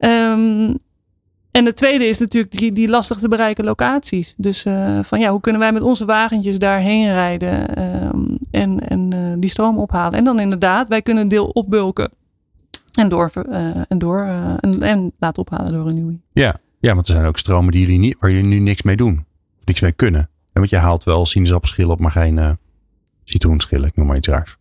[0.00, 0.74] Ehm,
[1.50, 4.34] en het tweede is natuurlijk die, die lastig te bereiken locaties.
[4.36, 9.12] Dus eh, van ja, hoe kunnen wij met onze wagentjes daarheen rijden ehm, en, en
[9.12, 10.18] eh, die stroom ophalen.
[10.18, 12.10] En dan inderdaad, wij kunnen een deel opbulken
[12.94, 14.24] en door, eh, en, door
[14.60, 16.18] en, en laten ophalen door Renewy.
[16.32, 18.96] Ja, Ja, want er zijn ook stromen die jullie niet, waar jullie nu niks mee
[18.96, 19.24] doen.
[19.58, 20.20] Of niks mee kunnen.
[20.20, 22.58] En want je haalt wel sinaasappelschillen op, maar geen
[23.24, 23.88] citroenschillen.
[23.88, 24.56] Ik noem maar iets raars.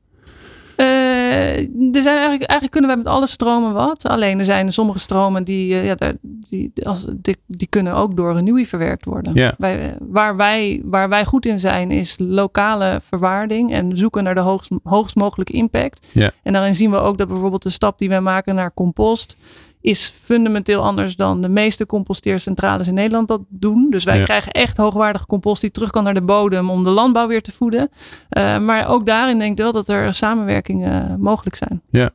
[0.80, 1.58] Uh,
[1.96, 4.08] er zijn eigenlijk, eigenlijk kunnen wij met alle stromen wat.
[4.08, 8.34] Alleen er zijn sommige stromen die, uh, ja, die, als, die, die, kunnen ook door
[8.34, 9.34] Renewy verwerkt worden.
[9.34, 9.54] Ja.
[9.58, 14.42] Wij, waar, wij, waar wij goed in zijn is lokale verwaarding en zoeken naar de
[14.42, 16.08] hoogst, hoogst mogelijke impact.
[16.12, 16.32] Ja.
[16.44, 19.38] En daarin zien we ook dat bijvoorbeeld de stap die wij maken naar compost
[19.82, 23.88] is fundamenteel anders dan de meeste composteercentrales in Nederland dat doen.
[23.90, 24.24] Dus wij Ja.
[24.24, 27.52] krijgen echt hoogwaardige compost die terug kan naar de bodem om de landbouw weer te
[27.52, 27.90] voeden.
[28.38, 31.82] Uh, maar ook daarin denk ik wel dat er samenwerkingen uh, mogelijk zijn.
[31.90, 32.10] Ja.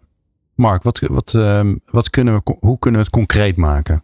[0.55, 4.03] Mark, wat, wat, uh, wat kunnen we, hoe kunnen we het concreet maken?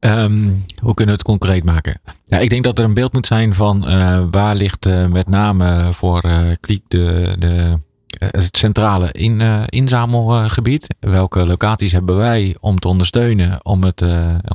[0.00, 2.00] Um, hoe kunnen we het concreet maken?
[2.24, 5.28] Ja, ik denk dat er een beeld moet zijn van uh, waar ligt uh, met
[5.28, 7.78] name voor uh, Kliek de, de,
[8.24, 10.94] het centrale in, inzamelgebied.
[11.00, 14.04] Welke locaties hebben wij om te ondersteunen om het,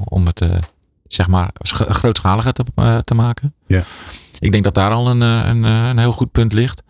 [0.04, 0.42] om het
[1.08, 2.64] zeg maar grootschaliger te,
[3.04, 3.54] te maken?
[3.68, 3.84] Ja.
[4.40, 6.84] Ik denk dat daar al een, een, een heel goed punt ligt.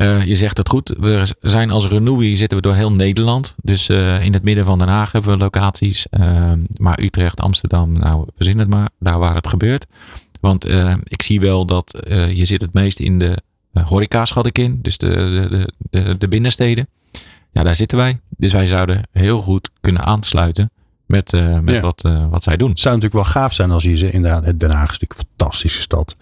[0.00, 0.94] Uh, je zegt het goed.
[0.98, 3.54] We zijn als Renewy zitten we door heel Nederland.
[3.62, 6.06] Dus uh, in het midden van Den Haag hebben we locaties.
[6.10, 8.88] Uh, maar Utrecht, Amsterdam, nou verzin het maar.
[8.98, 9.86] Daar waar het gebeurt.
[10.40, 10.68] Want
[11.04, 13.42] ik zie wel dat je zit het meest in de
[13.82, 14.78] horeca schat ik in.
[14.82, 15.08] Dus de,
[15.50, 16.88] de, de, de, binnensteden.
[17.52, 18.20] Ja, daar zitten wij.
[18.36, 20.70] Dus wij zouden heel goed kunnen aansluiten
[21.06, 21.32] met,
[21.62, 21.80] met Ja.
[21.80, 22.70] wat, wat zij doen.
[22.70, 25.26] Het zou natuurlijk wel gaaf zijn als je ze inderdaad, Den Haag is natuurlijk een
[25.36, 26.16] fantastische stad.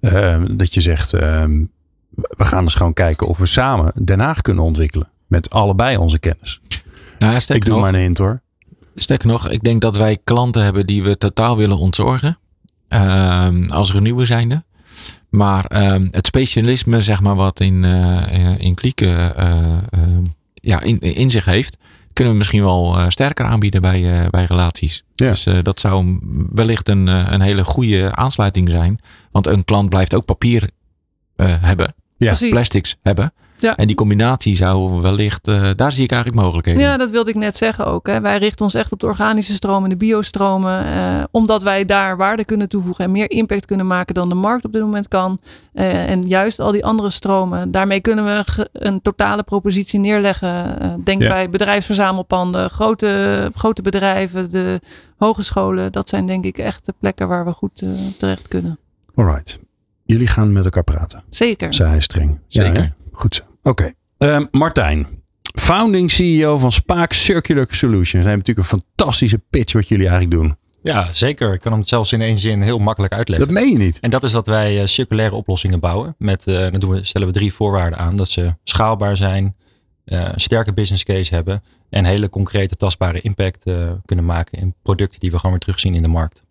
[0.00, 1.64] Ehm, dat je zegt, ehm,
[2.10, 5.08] we gaan dus gewoon kijken of we samen Den Haag kunnen ontwikkelen.
[5.26, 6.60] Met allebei onze kennis.
[7.18, 8.40] Ja, Ik doe maar een hint hoor.
[8.94, 12.38] Sterker nog, ik denk dat wij klanten hebben die we totaal willen ontzorgen.
[12.88, 14.64] Ehm, als renewer zijnde.
[15.36, 19.48] Maar ehm, het specialisme, zeg maar, wat in, eh, in klieken eh,
[19.90, 20.22] ehm,
[20.54, 21.76] ja, in, in zich heeft,
[22.12, 25.02] kunnen we misschien wel eh, sterker aanbieden bij, eh, bij relaties.
[25.14, 25.28] Ja.
[25.28, 26.18] Dus eh, dat zou
[26.52, 28.98] wellicht een, een hele goede aansluiting zijn.
[29.30, 30.70] Want een klant blijft ook papier
[31.36, 32.26] eh, hebben, Ja.
[32.26, 32.50] Precies.
[32.50, 33.32] plastics hebben.
[33.58, 33.76] Ja.
[33.76, 36.82] En die combinatie zou wellicht, eh, daar zie ik eigenlijk mogelijkheden.
[36.82, 38.06] Ja, dat wilde ik net zeggen ook.
[38.06, 38.20] Hè.
[38.20, 40.84] Wij richten ons echt op de organische stromen, de biostromen.
[40.86, 44.64] eh, omdat wij daar waarde kunnen toevoegen en meer impact kunnen maken dan de markt
[44.64, 45.38] op dit moment kan.
[45.72, 50.76] Eh, en juist al die andere stromen, daarmee kunnen we een totale propositie neerleggen.
[51.04, 51.28] Denk Ja.
[51.28, 54.80] bij bedrijfsverzamelpanden, grote, grote bedrijven, de
[55.16, 55.92] hogescholen.
[55.92, 57.82] Dat zijn denk ik echt de plekken waar we goed
[58.18, 58.78] terecht kunnen.
[59.14, 59.58] Alright.
[60.04, 61.22] Jullie gaan met elkaar praten.
[61.30, 61.74] Zeker.
[61.74, 62.38] Zei hij streng.
[62.46, 62.94] Zeker.
[63.16, 63.42] Goed zo.
[63.62, 63.92] Oké.
[64.18, 65.06] Ehm, Martijn.
[65.58, 68.24] Founding CEO van Spaak Circular Solutions.
[68.24, 70.56] Hij heeft natuurlijk een fantastische pitch wat jullie eigenlijk doen.
[70.82, 71.52] Ja, zeker.
[71.52, 73.46] Ik kan hem zelfs in één zin heel makkelijk uitleggen.
[73.46, 74.00] Dat meen je niet.
[74.00, 76.14] En dat is dat wij eh, circulaire oplossingen bouwen.
[76.18, 78.16] Met, eh, dan doen we, stellen we drie voorwaarden aan.
[78.16, 79.56] Dat ze schaalbaar zijn,
[80.04, 81.62] eh, een sterke business case hebben.
[81.90, 83.64] En hele concrete tastbare impact
[84.04, 86.42] kunnen maken in producten die we gewoon weer terugzien in de markt.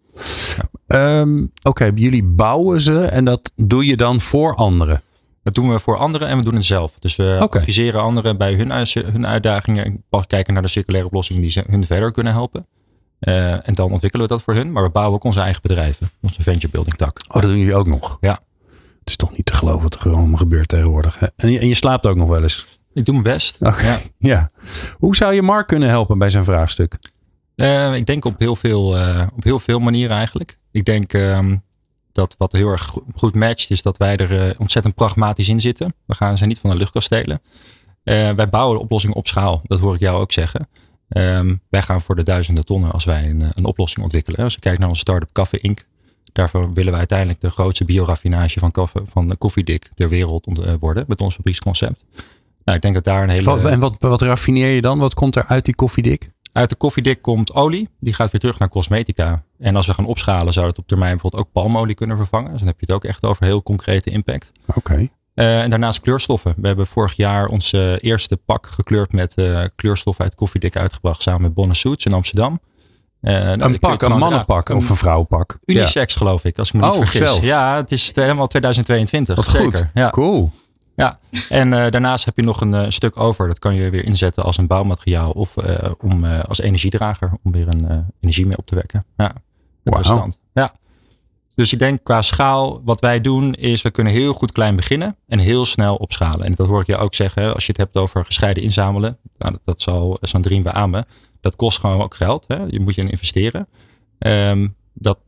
[0.88, 5.02] Ehm, Oké, jullie bouwen ze en dat doe je dan voor anderen.
[5.46, 6.92] Dat doen we voor anderen en we doen het zelf.
[7.00, 10.04] Dus we adviseren anderen bij hun, hun uitdagingen.
[10.10, 12.68] Pas kijken naar de circulaire oplossingen die ze hun verder kunnen helpen.
[13.20, 14.72] Eh, en dan ontwikkelen we dat voor hun.
[14.72, 16.10] Maar we bouwen ook onze eigen bedrijven.
[16.22, 17.20] Onze venture building tak.
[17.28, 18.18] Oh, dat doen jullie ook nog?
[18.22, 18.40] Ja.
[19.00, 21.20] Het is toch niet te geloven wat er gewoon gebeurt tegenwoordig.
[21.20, 21.28] Hè?
[21.36, 22.66] En, je, en je slaapt ook nog wel eens.
[22.94, 23.58] Ik doe mijn best.
[23.62, 23.86] Oké.
[23.86, 24.00] Ja.
[24.18, 24.50] Ja.
[24.98, 26.98] Hoe zou je Mark kunnen helpen bij zijn vraagstuk?
[27.56, 30.58] Eh, ik denk op heel, veel, eh, op heel veel manieren eigenlijk.
[30.72, 31.56] Ik denk ehm,
[32.16, 35.62] dat wat heel erg go- goed matcht is dat wij er eh, ontzettend pragmatisch in
[35.62, 35.94] zitten.
[36.06, 37.42] We gaan zijn niet van de luchtkastelen.
[38.04, 39.62] Eh, wij bouwen de oplossingen op schaal.
[39.64, 40.68] Dat hoor ik jou ook zeggen.
[41.10, 44.40] Ehm, wij gaan voor de duizenden tonnen als wij een, eh, een oplossing ontwikkelen.
[44.40, 45.86] Als je kijkt naar onze start-up Café Inc.
[46.34, 50.48] Daarvoor willen we uiteindelijk de grootste bioraffinage van, koffe, van de koffiedik ter wereld
[50.80, 51.06] worden.
[51.08, 52.04] Met ons fabrieksconcept.
[52.64, 53.44] Nou, ik denk dat daar een hele...
[53.46, 55.00] Wat, en wat, wat raffineer je dan?
[55.00, 56.32] Wat komt er uit die koffiedik?
[56.52, 57.90] Uit de koffiedik komt olie.
[58.00, 59.44] Die gaat weer terug naar cosmetica.
[59.60, 62.50] En als we gaan opschalen, zou het op termijn bijvoorbeeld ook palmolie kunnen vervangen.
[62.50, 64.52] Dus dan heb je het ook echt over heel concrete impact.
[64.76, 65.10] Oké.
[65.36, 66.54] Eh, en daarnaast kleurstoffen.
[66.58, 71.22] We hebben vorig jaar ons eerste pak gekleurd met eh, kleurstoffen uit koffiedik uitgebracht.
[71.22, 72.60] Samen met Bonne Suits in Amsterdam.
[73.22, 75.58] Eh, nou, Een pak, een mannenpak of een vrouwenpak?
[75.66, 77.20] Unisex geloof ik, als ik me niet Oh, vergis.
[77.20, 77.40] zelfs.
[77.40, 79.36] Ja, het is helemaal 2022.
[79.36, 79.78] Wat zeker.
[79.78, 79.88] goed.
[79.94, 80.10] Ja.
[80.10, 80.52] Cool.
[80.96, 83.48] Ja, en daarnaast heb je nog een stuk over.
[83.48, 85.56] Dat kan je weer inzetten als een bouwmateriaal of
[86.00, 87.32] om, als energiedrager.
[87.44, 89.06] Om weer een energie mee op te wekken.
[89.18, 89.34] Ja,
[90.54, 90.74] Ja.
[91.56, 95.18] Dus ik denk qua schaal, wat wij doen is we kunnen heel goed klein beginnen
[95.28, 96.46] en heel snel opschalen.
[96.46, 99.18] En dat hoor ik je ook zeggen, als je het hebt over gescheiden inzamelen.
[99.38, 101.06] Nou, dat, dat zal Sandrine beamen.
[101.42, 102.46] Dat kost gewoon ook geld.
[102.48, 102.64] Hè.
[102.68, 103.68] Je moet je in investeren.
[104.20, 105.20] Ehm, dat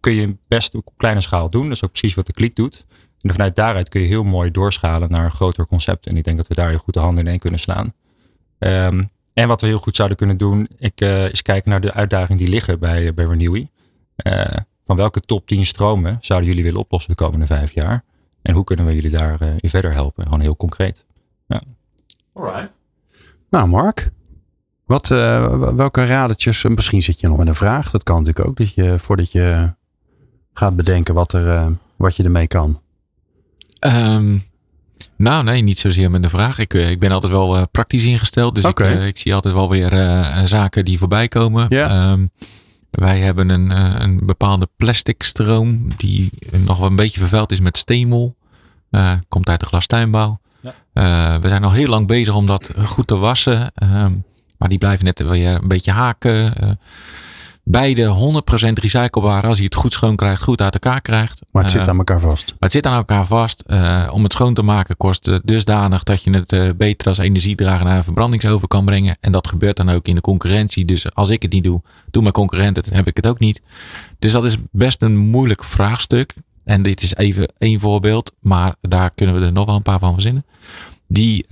[0.00, 1.62] kun je best op kleine schaal doen.
[1.62, 2.86] Dat is ook precies wat de klik doet.
[3.20, 6.06] En vanuit daaruit kun je heel mooi doorschalen naar een groter concept.
[6.06, 7.90] En ik denk dat we daar heel goed de handen in één kunnen slaan.
[8.58, 11.92] Ehm, En wat we heel goed zouden kunnen doen, ik, uh, is kijken naar de
[11.92, 13.68] uitdagingen die liggen bij, bij Renewy.
[14.84, 18.04] Van welke top 10 stromen zouden jullie willen oplossen de komende vijf jaar?
[18.42, 20.24] En hoe kunnen we jullie daarin verder helpen?
[20.24, 21.04] Gewoon heel concreet.
[21.46, 21.62] Ja.
[22.32, 22.70] Alright.
[23.50, 24.10] Nou, Mark,
[24.84, 27.90] wat, uh, welke radertjes, misschien zit je nog met een vraag.
[27.90, 29.72] Dat kan natuurlijk ook, dat je, voordat je
[30.52, 32.80] gaat bedenken wat, er, uh, wat je ermee kan.
[33.86, 34.42] Um,
[35.16, 36.58] nou, nee, niet zozeer met de vraag.
[36.58, 38.54] Ik, ik ben altijd wel uh, praktisch ingesteld.
[38.54, 38.92] Dus okay.
[38.92, 39.90] ik, ik, zie altijd wel weer
[40.44, 41.66] zaken die voorbij komen.
[41.68, 42.12] Ja.
[42.12, 42.30] Um,
[42.96, 43.70] wij hebben een,
[44.02, 46.30] een bepaalde plastic stroom die
[46.64, 48.36] nog wel een beetje vervuild is met steenmol.
[49.28, 50.40] komt uit de glastuinbouw.
[50.60, 51.40] Ja.
[51.40, 53.72] we zijn al heel lang bezig om dat goed te wassen.
[53.82, 54.24] Um,
[54.58, 56.52] maar die blijven net weer een beetje haken.
[57.68, 58.32] Beide
[58.68, 61.40] 100% recyclebaar als je het goed schoon krijgt, goed uit elkaar krijgt.
[61.50, 62.46] Maar het zit uh, aan elkaar vast.
[62.46, 63.62] Maar het zit aan elkaar vast.
[63.66, 67.84] Uh, om het schoon te maken kost het dusdanig dat je het beter als energiedrager
[67.84, 69.16] naar een verbrandingsoven kan brengen.
[69.20, 70.84] En dat gebeurt dan ook in de concurrentie.
[70.84, 73.62] Dus als ik het niet doe, doen mijn concurrenten het, heb ik het ook niet.
[74.18, 76.34] Dus dat is best een moeilijk vraagstuk.
[76.64, 79.98] En dit is even één voorbeeld, maar daar kunnen we er nog wel een paar
[79.98, 80.44] van verzinnen
[81.08, 81.44] die,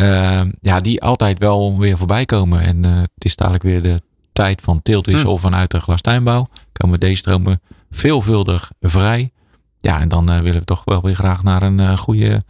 [0.61, 2.61] ja, die altijd wel weer voorbij komen.
[2.61, 4.01] En het is dadelijk weer de
[4.35, 5.35] tijd van teeltwissel Hm.
[5.35, 6.49] of vanuit de glastuinbouw.
[6.73, 9.33] Komen deze stromen veelvuldig vrij.
[9.79, 12.45] Ja, en dan uh, willen we toch wel weer graag naar een goede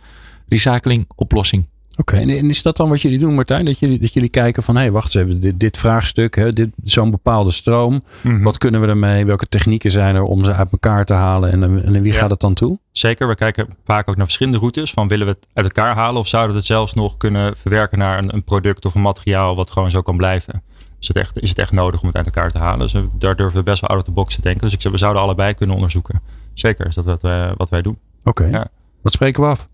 [0.48, 1.66] recyclingoplossing.
[1.96, 2.38] Oké, okay.
[2.38, 3.64] en is dat dan wat jullie doen, Martijn?
[3.64, 6.52] Dat jullie, dat jullie kijken van, hé, hey, wacht eens even, dit, dit vraagstuk, hè,
[6.52, 7.92] dit, zo'n bepaalde stroom.
[7.92, 8.28] Mhm.
[8.28, 8.44] Mm -hmm.
[8.44, 9.24] Wat kunnen we ermee?
[9.24, 11.52] Welke technieken zijn er om ze uit elkaar te halen?
[11.52, 12.18] En, en wie ja.
[12.18, 12.78] gaat het dan toe?
[12.92, 14.90] Zeker, we kijken vaak ook naar verschillende routes.
[14.90, 17.98] Van willen we het uit elkaar halen of zouden we het zelfs nog kunnen verwerken
[17.98, 20.62] naar een, een product of een materiaal wat gewoon zo kan blijven?
[21.04, 22.78] Is het, echt, is het echt nodig om het uit elkaar te halen?
[22.78, 24.62] Dus daar durven we best wel out of the box te denken.
[24.62, 26.20] Dus ik zeg, we zouden allebei kunnen onderzoeken.
[26.52, 27.98] Zeker, is dat wat, uh, wat wij doen.
[28.24, 28.50] Oké, okay.
[28.50, 28.66] ja.
[29.02, 29.68] wat spreken we af?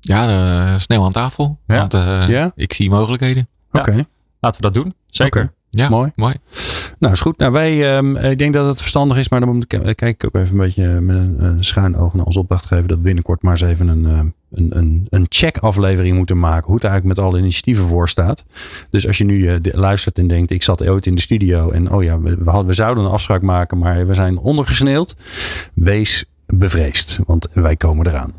[0.00, 0.28] Ja,
[0.72, 1.58] uh, snel aan tafel.
[1.66, 1.76] Ja.
[1.76, 2.52] Want uh, ja?
[2.54, 3.48] ik zie mogelijkheden.
[3.72, 3.90] Oké.
[3.90, 4.06] Okay.
[4.40, 4.94] Laten we dat doen.
[5.06, 5.42] Zeker.
[5.42, 5.54] Okay.
[5.70, 6.12] Ja, mooi.
[6.14, 6.34] mooi.
[6.98, 7.38] Nou, is goed.
[7.38, 10.24] Nou, wij, um, ik denk dat het verstandig is, maar dan moet ik, kijk ik
[10.24, 12.88] ook even een beetje met een, een schuin oog naar onze opdrachtgever.
[12.88, 16.66] Dat we binnenkort maar eens even een, een, een, een check-aflevering moeten maken.
[16.66, 18.44] Hoe het eigenlijk met alle initiatieven voor staat.
[18.90, 21.90] Dus als je nu uh, luistert en denkt, ik zat ooit in de studio en
[21.92, 25.16] oh ja, we, we, hadden, we zouden een afspraak maken, maar we zijn ondergesneeuwd.
[25.74, 28.32] Wees bevreesd, want wij komen eraan.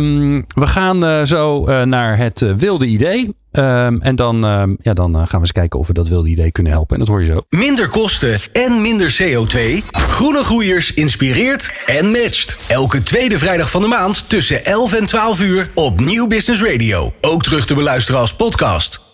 [0.00, 3.34] Um, we gaan uh, zo uh, naar het uh, wilde idee.
[3.52, 4.36] Um, en dan,
[4.82, 6.94] ja, dan gaan we eens kijken of we dat wilde idee kunnen helpen.
[6.94, 7.40] En dat hoor je zo.
[7.48, 9.84] Minder kosten en minder CO2.
[9.90, 12.58] Groene Groeiers inspireert en matcht.
[12.68, 17.12] Elke tweede vrijdag van de maand tussen 11 en 12 uur op Nieuw Business Radio.
[17.20, 19.09] Ook terug te beluisteren als podcast.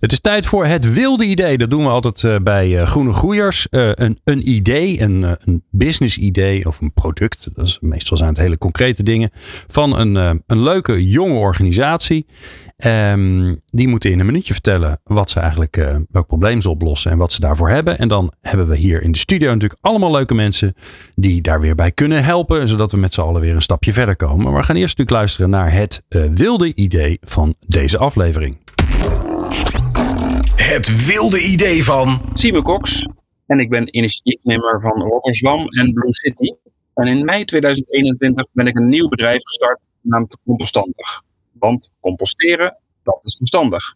[0.00, 1.58] Het is tijd voor het wilde idee.
[1.58, 3.66] Dat doen we altijd uh, bij uh, Groene Groeiers.
[3.70, 7.48] Uh, een, een idee, een, een business idee of een product.
[7.54, 9.30] Dat meestal zijn het hele concrete dingen.
[9.66, 10.14] Van een,
[10.46, 12.26] een leuke jonge organisatie.
[12.84, 17.18] Um, die moeten in een minuutje vertellen wat ze eigenlijk, welk probleem ze oplossen en
[17.18, 17.98] wat ze daarvoor hebben.
[17.98, 20.74] En dan hebben we hier in de studio natuurlijk allemaal leuke mensen
[21.14, 22.68] die daar weer bij kunnen helpen.
[22.68, 24.44] Zodat we met z'n allen weer een stapje verder komen.
[24.44, 26.02] Maar we gaan eerst natuurlijk luisteren naar het
[26.34, 28.56] wilde idee van deze aflevering.
[30.56, 32.20] Het wilde idee van.
[32.34, 33.06] Simon Cox.
[33.46, 36.54] En ik ben initiatiefnemer van Rotterdam en Blue City.
[36.94, 41.22] En in mei 2021 ben ik een nieuw bedrijf gestart, namelijk Compostandig.
[41.52, 43.94] Want composteren, dat is verstandig.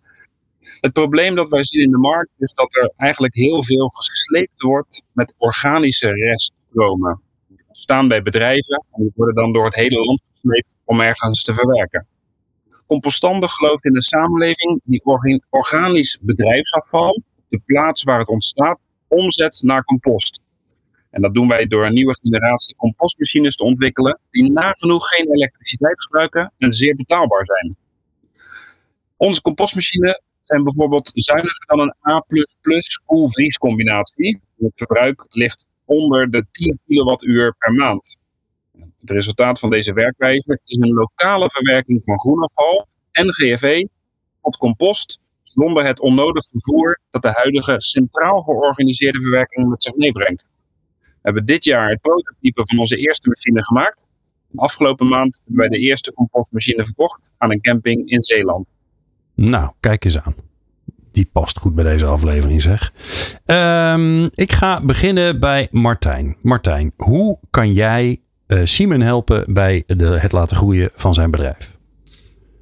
[0.80, 4.62] Het probleem dat wij zien in de markt is dat er eigenlijk heel veel gesleept
[4.62, 7.20] wordt met organische reststromen.
[7.48, 11.42] Die staan bij bedrijven en die worden dan door het hele land gesleept om ergens
[11.42, 12.06] te verwerken.
[12.90, 15.04] Compostandig gelooft in een samenleving die
[15.50, 20.42] organisch bedrijfsafval, de plaats waar het ontstaat, omzet naar compost.
[21.10, 26.02] En dat doen wij door een nieuwe generatie compostmachines te ontwikkelen die nagenoeg geen elektriciteit
[26.02, 27.76] gebruiken en zeer betaalbaar zijn.
[29.16, 32.24] Onze compostmachines zijn bijvoorbeeld zuiniger dan een A++
[33.06, 34.40] koelvriescombinatie.
[34.58, 38.19] Het verbruik ligt onder de 10 kilowattuur per maand.
[39.00, 43.88] Het resultaat van deze werkwijze is een lokale verwerking van groenafval en GFE
[44.42, 50.50] tot compost zonder het onnodig vervoer dat de huidige centraal georganiseerde verwerking met zich meebrengt.
[51.00, 54.06] We hebben dit jaar het prototype van onze eerste machine gemaakt.
[54.52, 58.66] En afgelopen maand hebben wij de eerste compostmachine verkocht aan een camping in Zeeland.
[59.34, 60.34] Nou, kijk eens aan.
[61.12, 62.92] Die past goed bij deze aflevering, zeg.
[63.46, 66.36] Um, ik ga beginnen bij Martijn.
[66.42, 68.20] Martijn, hoe kan jij
[68.64, 71.78] Simon helpen bij de, het laten groeien van zijn bedrijf?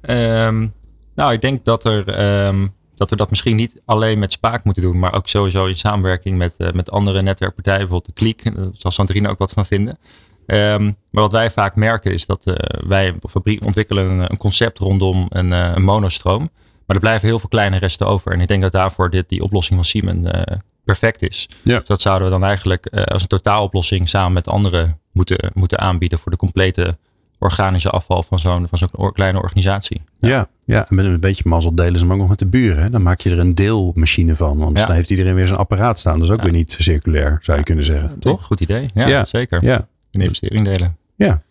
[0.01, 0.73] Um,
[1.15, 4.83] nou, ik denk dat, er, um, dat we dat misschien niet alleen met Spaak moeten
[4.83, 8.55] doen, maar ook sowieso in samenwerking met, uh, met andere netwerkpartijen, bijvoorbeeld de Kliek.
[8.55, 9.97] Daar zal Sandrine ook wat van vinden.
[10.45, 12.55] Um, maar wat wij vaak merken is dat uh,
[12.87, 16.49] wij fabriek ontwikkelen een, een, concept rondom een, een monostroom.
[16.89, 18.31] Maar er blijven heel veel kleine resten over.
[18.31, 21.49] En ik denk dat daarvoor dit, die oplossing van Siemen eh, perfect is.
[21.63, 21.77] Ja.
[21.77, 25.79] Dus dat zouden we dan eigenlijk eh, als een totaaloplossing samen met anderen moeten, moeten
[25.79, 26.97] aanbieden voor de complete
[27.39, 30.01] organische afval van zo'n van zo'n kleine organisatie.
[30.19, 30.87] Ja, ja.
[30.89, 32.83] en met een beetje mazzel delen ze hem ook nog met de buren.
[32.83, 32.89] Hè?
[32.89, 34.57] Dan maak je er een deelmachine van.
[34.57, 34.85] Want Ja.
[34.85, 36.13] dan heeft iedereen weer zijn apparaat staan.
[36.13, 36.43] Dat is ook Ja.
[36.43, 38.19] weer niet circulair, zou je kunnen zeggen.
[38.19, 38.45] Toch?
[38.45, 38.89] Goed idee.
[38.93, 39.25] Ja, Ja.
[39.25, 39.63] zeker.
[39.63, 39.87] Ja.
[40.11, 40.97] Een investering delen.
[41.15, 41.41] Ja.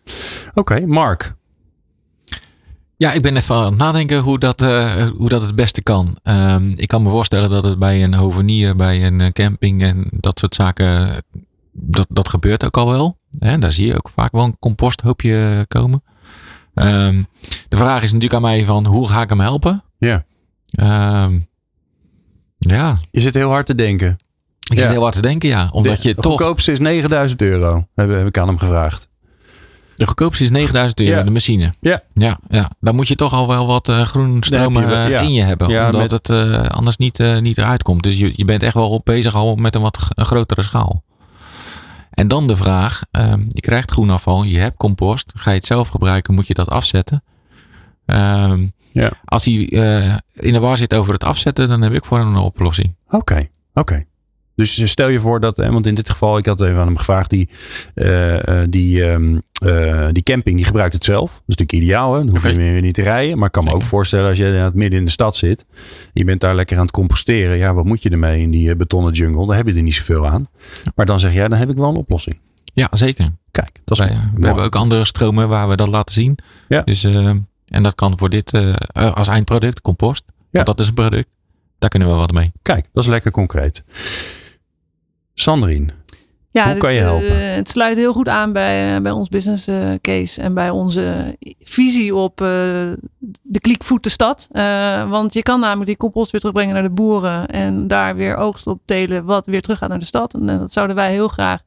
[0.53, 1.35] Oké, Mark.
[2.97, 6.17] Ja, ik ben even aan het nadenken hoe dat, eh, hoe dat het beste kan.
[6.23, 10.39] Ehm, ik kan me voorstellen dat het bij een hovenier, bij een camping en dat
[10.39, 11.23] soort zaken,
[11.71, 13.17] dat, dat gebeurt ook al wel.
[13.37, 16.03] Hè, daar zie je ook vaak wel een composthoopje komen.
[16.73, 17.21] Ehm,
[17.67, 19.83] de vraag is natuurlijk aan mij van hoe ga ik hem helpen?
[19.97, 20.25] Ja.
[20.69, 21.39] Ehm,
[22.57, 24.17] ja, Je zit heel hard te denken.
[24.71, 24.81] ik Ja.
[24.81, 25.69] zit heel hard te denken, ja.
[25.71, 26.25] Omdat de je toch...
[26.25, 27.87] goedkoopste is 9000 euro.
[27.95, 29.07] Heb, heb ik aan hem gevraagd.
[29.95, 31.23] De goedkoopste is 9000 euro, Ja.
[31.23, 31.73] de machine.
[31.81, 32.03] Ja.
[32.07, 32.71] Ja, ja.
[32.79, 35.19] Dan moet je toch al wel wat eh groen stromen je eh, ja.
[35.19, 35.67] in je hebben.
[35.67, 38.03] Omdat met- het eh, anders niet, eh, niet eruit komt.
[38.03, 41.03] Dus je, je bent echt wel bezig al met een wat een grotere schaal.
[42.19, 43.01] En dan de vraag.
[43.11, 44.43] ehm, je krijgt groenafval.
[44.43, 45.31] Je hebt compost.
[45.35, 46.33] Ga je het zelf gebruiken?
[46.33, 47.23] Moet je dat afzetten?
[48.05, 49.11] Ehm, Ja.
[49.25, 51.67] Als hij eh, in de war zit over het afzetten.
[51.67, 52.95] Dan heb ik voor hem een oplossing.
[53.09, 54.05] Oké, oké.
[54.59, 57.29] Dus stel je voor dat, want in dit geval, ik had even aan hem gevraagd,
[57.29, 57.49] die,
[57.93, 61.31] eh, eh, die, ehm, eh, die camping, die gebruikt het zelf.
[61.31, 62.23] Dat is natuurlijk ideaal, hè?
[62.23, 63.37] dan hoef je weer niet te rijden.
[63.37, 65.65] Maar ik kan me ook voorstellen als je in het midden in de stad zit,
[66.13, 67.57] je bent daar lekker aan het composteren.
[67.57, 69.47] Ja, wat moet je ermee in die eh, betonnen jungle?
[69.47, 70.47] Daar heb je er niet zoveel aan.
[70.95, 72.39] Maar dan zeg jij, dan heb ik wel een oplossing.
[72.73, 73.31] Ja, zeker.
[73.51, 76.37] Kijk, dat is Wij, we hebben ook andere stromen waar we dat laten zien.
[76.67, 76.81] Ja.
[76.81, 77.27] Dus, eh,
[77.65, 78.75] en dat kan voor dit eh,
[79.13, 80.23] als eindproduct, compost.
[80.27, 80.35] Ja.
[80.51, 81.27] Want dat is een product.
[81.79, 82.51] Daar kunnen we wat mee.
[82.61, 83.83] Kijk, dat is lekker concreet.
[85.41, 85.87] Sandrine,
[86.51, 87.53] Ja, Hoe dit, kan je eh, helpen?
[87.53, 91.37] het sluit heel goed aan bij, eh, bij ons business eh, case en bij onze
[91.59, 94.47] visie op de kliekvoet stad.
[94.51, 98.35] Eh, want je kan namelijk die compost weer terugbrengen naar de boeren en daar weer
[98.35, 100.33] oogst op telen wat weer terug gaat naar de stad.
[100.33, 101.61] En dat zouden wij heel graag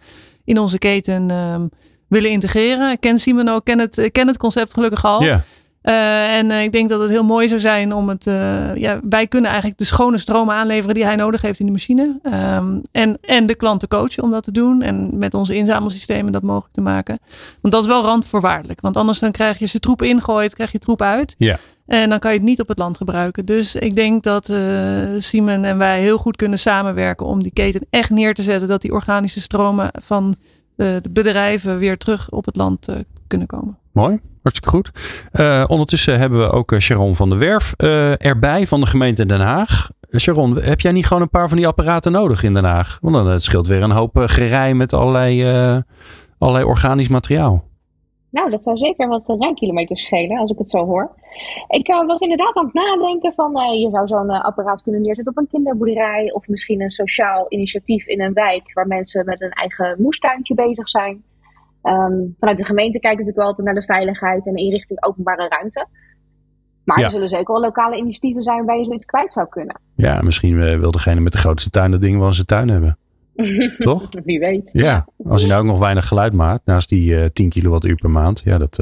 [0.45, 1.67] in onze keten ehm,
[2.09, 2.91] willen integreren.
[2.91, 5.23] Ik ken Simon ook, ken het, ken het concept gelukkig al.
[5.23, 5.43] ja,
[5.83, 8.27] Eh, en eh, ik denk dat het heel mooi zou zijn om het.
[8.27, 11.73] eh, ja, wij kunnen eigenlijk de schone stromen aanleveren die hij nodig heeft in de
[11.73, 12.19] machine.
[12.23, 14.83] Ehm, en, en de klanten coachen om dat te doen.
[14.83, 17.19] En met onze inzamelsystemen dat mogelijk te maken.
[17.61, 18.81] Want dat is wel randvoorwaardelijk.
[18.81, 21.35] Want anders dan krijg je ze troep ingooit, krijg je troep uit.
[21.39, 21.59] Ja.
[21.87, 23.47] En dan kan je het niet op het land gebruiken.
[23.47, 24.45] Dus ik denk dat
[25.19, 28.69] Simon en wij heel goed kunnen samenwerken om die keten echt neer te zetten.
[28.69, 30.35] Dat die organische stromen van
[30.77, 32.89] de bedrijven weer terug op het land
[33.27, 33.79] kunnen komen.
[33.93, 34.21] Mooi.
[34.43, 34.91] Hartstikke goed.
[35.33, 39.27] Eh, ondertussen hebben we ook eh, Sharon van der Werf eh, erbij van de gemeente
[39.27, 39.91] Den Haag.
[40.19, 42.99] Sharon, heb jij niet gewoon een paar van die apparaten nodig in Den Haag?
[43.01, 45.45] Want dan het scheelt weer een hoop gerei met allerlei,
[46.39, 47.65] allerlei organisch materiaal.
[48.31, 51.15] Nou, dat zou zeker wat rijkilometers schelen, als ik het zo hoor.
[51.69, 55.49] Ik was inderdaad aan het nadenken van, je zou zo'n apparaat kunnen neerzetten op een
[55.51, 56.33] kinderboerderij.
[56.33, 60.89] Of misschien een sociaal initiatief in een wijk waar mensen met een eigen moestuintje bezig
[60.89, 61.23] zijn.
[61.83, 65.05] Ehm, vanuit de gemeente kijken we natuurlijk wel altijd naar de veiligheid en de inrichting
[65.05, 65.87] openbare ruimte.
[66.85, 67.05] Maar Ja.
[67.05, 69.81] er zullen zeker wel lokale initiatieven zijn waar je zoiets kwijt zou kunnen.
[69.95, 72.69] Ja, misschien eh, wil degene met de grootste tuin dat ding wel in zijn tuin
[72.69, 72.99] hebben.
[73.79, 74.09] Toch?
[74.25, 74.71] Wie weet.
[74.73, 78.11] Ja, als hij nou ook nog weinig geluid maakt, naast die eh 10 kilowattuur per
[78.11, 78.43] maand.
[78.45, 78.79] Ja, dat...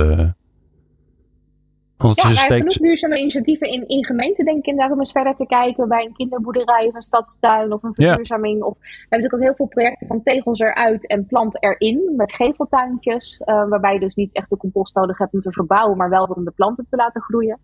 [2.03, 4.99] eh Ja, ondertussen er zijn genoeg duurzame initiatieven in, in gemeenten, denk ik, inderdaad, om
[5.01, 8.07] eens verder te kijken bij een kinderboerderij of een stadstuin of een Ja.
[8.07, 8.63] verduurzaming.
[8.63, 12.35] Of, we hebben natuurlijk ook heel veel projecten van tegels eruit en plant erin, met
[12.35, 16.11] geveltuintjes, eh, waarbij je dus niet echt de compost nodig hebt om te verbouwen, maar
[16.11, 17.59] wel om de planten te laten groeien.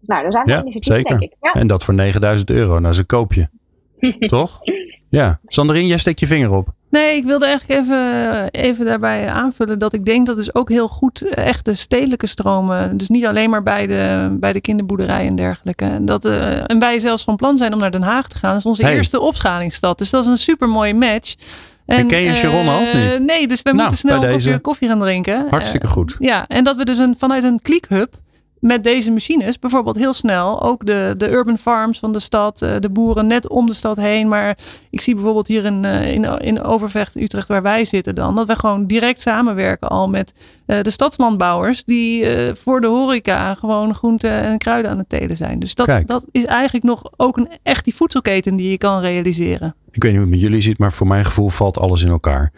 [0.00, 1.18] Nou, daar zijn Ja, initiatieven, zeker.
[1.18, 1.36] denk ik.
[1.40, 1.52] Ja.
[1.52, 2.78] En dat voor 9000 euro.
[2.78, 3.48] Nou, ze koop je.
[4.26, 4.60] Toch?
[5.08, 5.40] Ja.
[5.46, 6.68] Sandrine, jij steekt je vinger op.
[6.92, 10.88] Nee, ik wilde eigenlijk even, even daarbij aanvullen dat ik denk dat dus ook heel
[10.88, 15.26] goed eh, echt de stedelijke stromen, dus niet alleen maar bij de, bij de kinderboerderij
[15.26, 15.84] en dergelijke.
[15.84, 18.50] En, dat, eh, en wij zelfs van plan zijn om naar Den Haag te gaan.
[18.50, 18.94] Dat is onze Hey.
[18.94, 19.98] eerste opschalingsstad.
[19.98, 21.34] Dus dat is een super mooie match.
[21.86, 23.18] En, ken je Sharon al, of eh, niet?
[23.22, 25.46] Nee, dus wij Nou, moeten snel een kopje koffie gaan drinken.
[25.50, 26.16] Hartstikke goed.
[26.18, 28.14] ja, en dat we dus een, vanuit een klickhub
[28.62, 32.74] met deze machines bijvoorbeeld heel snel ook de, de urban farms van de stad, eh,
[32.78, 34.28] de boeren net om de stad heen.
[34.28, 34.58] Maar
[34.90, 38.46] ik zie bijvoorbeeld hier in, eh, in, in Overvecht, Utrecht, waar wij zitten dan, dat
[38.46, 40.34] we gewoon direct samenwerken al met
[40.66, 45.58] eh, de stadslandbouwers die voor de horeca gewoon groenten en kruiden aan het telen zijn.
[45.58, 46.06] Dus dat, Kijk.
[46.06, 49.74] dat is eigenlijk nog ook een echt die voedselketen die je kan realiseren.
[49.92, 52.10] Ik weet niet hoe het met jullie zit, maar voor mijn gevoel valt alles in
[52.10, 52.52] elkaar.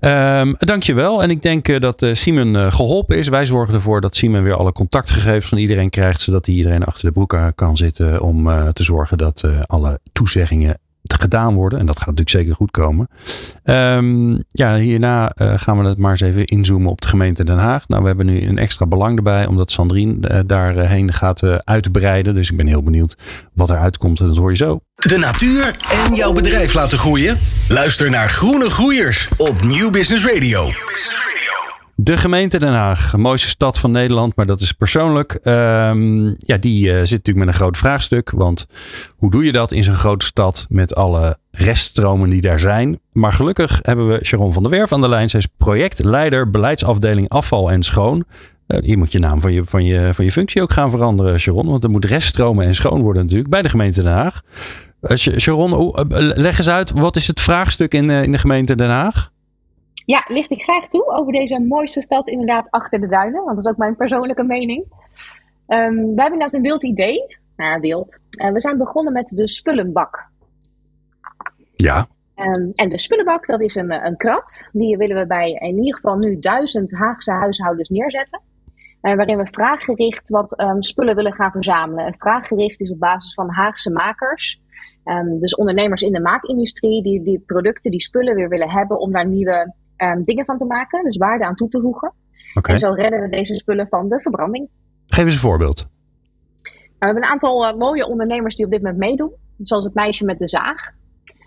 [0.00, 1.22] Ehm dankjewel.
[1.22, 3.28] En ik denk eh, dat eh, Simon eh, geholpen is.
[3.28, 6.20] Wij zorgen ervoor dat Simon weer alle contactgegevens van iedereen krijgt.
[6.20, 8.20] Zodat hij iedereen achter de broek kan zitten.
[8.20, 10.78] Om te zorgen dat alle toezeggingen
[11.14, 11.78] gedaan worden.
[11.78, 13.08] En dat gaat natuurlijk zeker goed komen.
[13.62, 17.58] Ehm, ja, hierna eh, gaan we het maar eens even inzoomen op de gemeente Den
[17.58, 17.88] Haag.
[17.88, 22.34] Nou, we hebben nu een extra belang erbij, omdat Sandrine uh, daarheen gaat uh, uitbreiden.
[22.34, 23.16] Dus ik ben heel benieuwd
[23.54, 24.20] wat eruit komt.
[24.20, 24.80] En dat hoor je zo.
[24.94, 25.76] De natuur
[26.06, 27.38] en jouw bedrijf laten groeien?
[27.68, 30.70] Luister naar Groene Groeiers op Nieuw Business Radio.
[31.98, 35.38] De gemeente Den Haag, mooiste stad van Nederland, maar dat is persoonlijk.
[35.44, 38.30] Um, ja, die uh, zit natuurlijk met een groot vraagstuk.
[38.30, 38.66] Want
[39.16, 43.00] hoe doe je dat in zo'n grote stad met alle reststromen die daar zijn?
[43.12, 45.28] Maar gelukkig hebben we Sharon van der Werf aan de lijn.
[45.28, 48.24] Zij is projectleider beleidsafdeling afval en schoon.
[48.66, 51.40] Uh, hier moet je naam van je, van, je, van je functie ook gaan veranderen,
[51.40, 51.66] Sharon.
[51.66, 54.42] Want er moet reststromen en schoon worden natuurlijk bij de gemeente Den Haag.
[55.02, 55.92] Uh, Sharon,
[56.34, 59.34] leg eens uit, wat is het vraagstuk in, in de gemeente Den Haag?
[60.06, 63.44] Ja, licht ik graag toe over deze mooiste stad inderdaad achter de duinen.
[63.44, 64.84] Want dat is ook mijn persoonlijke mening.
[65.68, 67.36] Um, we hebben inderdaad een wild idee.
[67.56, 68.18] Nou, wild.
[68.42, 70.28] Uh, we zijn begonnen met de spullenbak.
[71.76, 72.06] Ja.
[72.36, 74.62] Um, en de spullenbak, dat is een, een krat.
[74.72, 78.40] Die willen we bij in ieder geval nu duizend Haagse huishoudens neerzetten.
[79.02, 82.06] Uh, waarin we vraaggericht wat um, spullen willen gaan verzamelen.
[82.06, 84.60] En vraaggericht is op basis van Haagse makers.
[85.04, 89.12] Um, dus ondernemers in de maakindustrie die die producten, die spullen weer willen hebben om
[89.12, 92.12] daar nieuwe um, dingen van te maken, dus waarde aan toe te voegen.
[92.54, 92.74] Okay.
[92.74, 94.68] En zo redden we deze spullen van de verbranding.
[95.06, 95.88] Geef eens een voorbeeld.
[96.62, 99.94] Nou, we hebben een aantal uh, mooie ondernemers die op dit moment meedoen, zoals het
[99.94, 100.90] meisje met de zaag.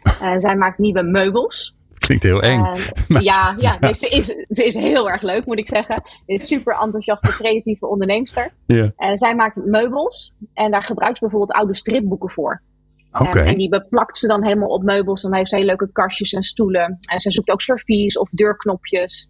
[0.04, 1.78] Uh, zij maakt nieuwe meubels.
[1.98, 2.64] Klinkt heel eng.
[3.10, 6.02] Uh, ja, ja nee, ze, is, ze is heel erg leuk, moet ik zeggen.
[6.04, 8.52] Ze is super enthousiaste, creatieve onderneemster.
[8.66, 8.92] Ja.
[8.98, 12.62] En zij maakt meubels en daar gebruikt ze bijvoorbeeld oude stripboeken voor.
[13.12, 13.44] Okay.
[13.44, 15.22] En, en, die beplakt ze dan helemaal op meubels.
[15.22, 16.98] Dan heeft ze hele leuke kastjes en stoelen.
[17.02, 19.30] En ze zoekt ook servies of deurknopjes.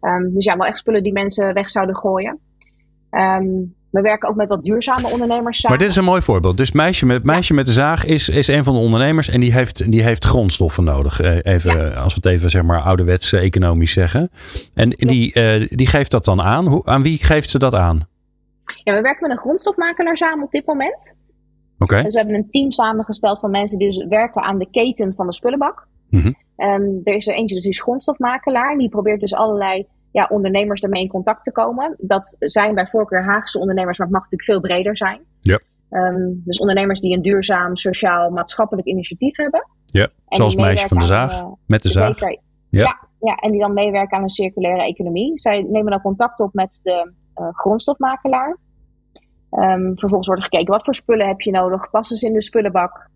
[0.00, 2.38] Um, dus ja, wel echt spullen die mensen weg zouden gooien.
[3.10, 5.76] Um, we werken ook met wat duurzame ondernemers samen.
[5.76, 6.56] Maar dit is een mooi voorbeeld.
[6.56, 7.58] Dus meisje met, meisje ja.
[7.58, 9.28] met de zaag is, is een van de ondernemers.
[9.28, 11.20] En die heeft, die heeft grondstoffen nodig.
[11.42, 11.88] Even, ja.
[11.88, 14.30] Als we het even zeg maar ouderwets economisch zeggen.
[14.74, 16.66] En die, uh, die geeft dat dan aan.
[16.66, 18.08] Hoe, aan wie geeft ze dat aan?
[18.84, 21.14] Ja, we werken met een grondstofmakelaar samen op dit moment.
[21.78, 22.02] Okay.
[22.02, 25.26] Dus we hebben een team samengesteld van mensen die dus werken aan de keten van
[25.26, 25.86] de spullenbak.
[26.08, 26.34] Mm -hmm.
[26.68, 28.78] um, er is er eentje, dus die is grondstofmakelaar.
[28.78, 31.96] Die probeert dus allerlei ja, ondernemers daarmee in contact te komen.
[31.98, 35.20] Dat zijn bij voorkeur Haagse ondernemers, maar het mag natuurlijk veel breder zijn.
[35.40, 35.58] Ja.
[35.90, 39.68] Um, dus ondernemers die een duurzaam, sociaal, maatschappelijk initiatief hebben.
[39.84, 42.18] Ja, zoals meisje van de zaag, aan, uh, met de zaag.
[42.18, 42.80] Zeker, ja.
[42.80, 43.04] ja.
[43.20, 45.38] Ja, en die dan meewerken aan een circulaire economie.
[45.38, 48.58] Zij nemen dan contact op met de uh, grondstofmakelaar.
[49.56, 52.42] Um, vervolgens wordt er gekeken wat voor spullen heb je nodig, passen ze in de
[52.42, 53.08] spullenbak.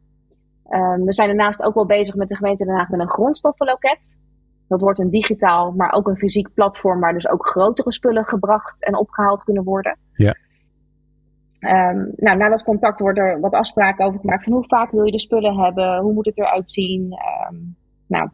[0.71, 4.17] Um, we zijn daarnaast ook wel bezig met de gemeente Den Haag met een grondstoffenloket.
[4.69, 8.85] Dat wordt een digitaal, maar ook een fysiek platform waar dus ook grotere spullen gebracht
[8.85, 9.99] en opgehaald kunnen worden.
[10.13, 10.35] Ja.
[11.61, 15.05] Um, nou, na dat contact wordt er wat afspraken over gemaakt van hoe vaak wil
[15.05, 17.15] je de spullen hebben, hoe moet het eruit zien.
[18.07, 18.29] nou,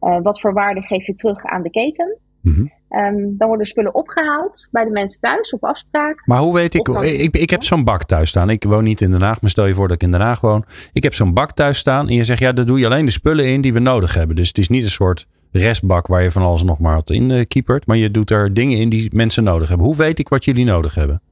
[0.00, 2.18] uh, wat voor waarde geef je terug aan de keten.
[2.40, 2.72] Mm -hmm.
[2.90, 6.22] Um, dan worden spullen opgehaald bij de mensen thuis op afspraak.
[6.26, 8.50] Maar hoe weet ik, ik, ik heb zo'n bak thuis staan.
[8.50, 10.40] Ik woon niet in Den Haag, maar stel je voor dat ik in Den Haag
[10.40, 10.64] woon.
[10.92, 13.10] Ik heb zo'n bak thuis staan en je zegt ja, daar doe je alleen de
[13.10, 14.36] spullen in die we nodig hebben.
[14.36, 17.30] Dus het is niet een soort restbak waar je van alles nog maar wat in
[17.30, 17.86] uh, kiepert.
[17.86, 19.86] Maar je doet er dingen in die mensen nodig hebben.
[19.86, 21.22] Hoe weet ik wat jullie nodig hebben?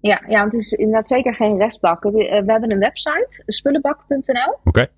[0.00, 2.02] Ja, ja want het is inderdaad zeker geen restbak.
[2.02, 4.52] We, uh, we hebben een website, spullenbak.nl.
[4.64, 4.68] Oké.
[4.68, 4.88] Okay.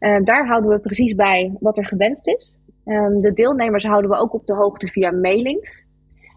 [0.00, 2.58] Uh, daar houden we precies bij wat er gewenst is.
[2.90, 5.82] Um, de deelnemers houden we ook op de hoogte via mailings.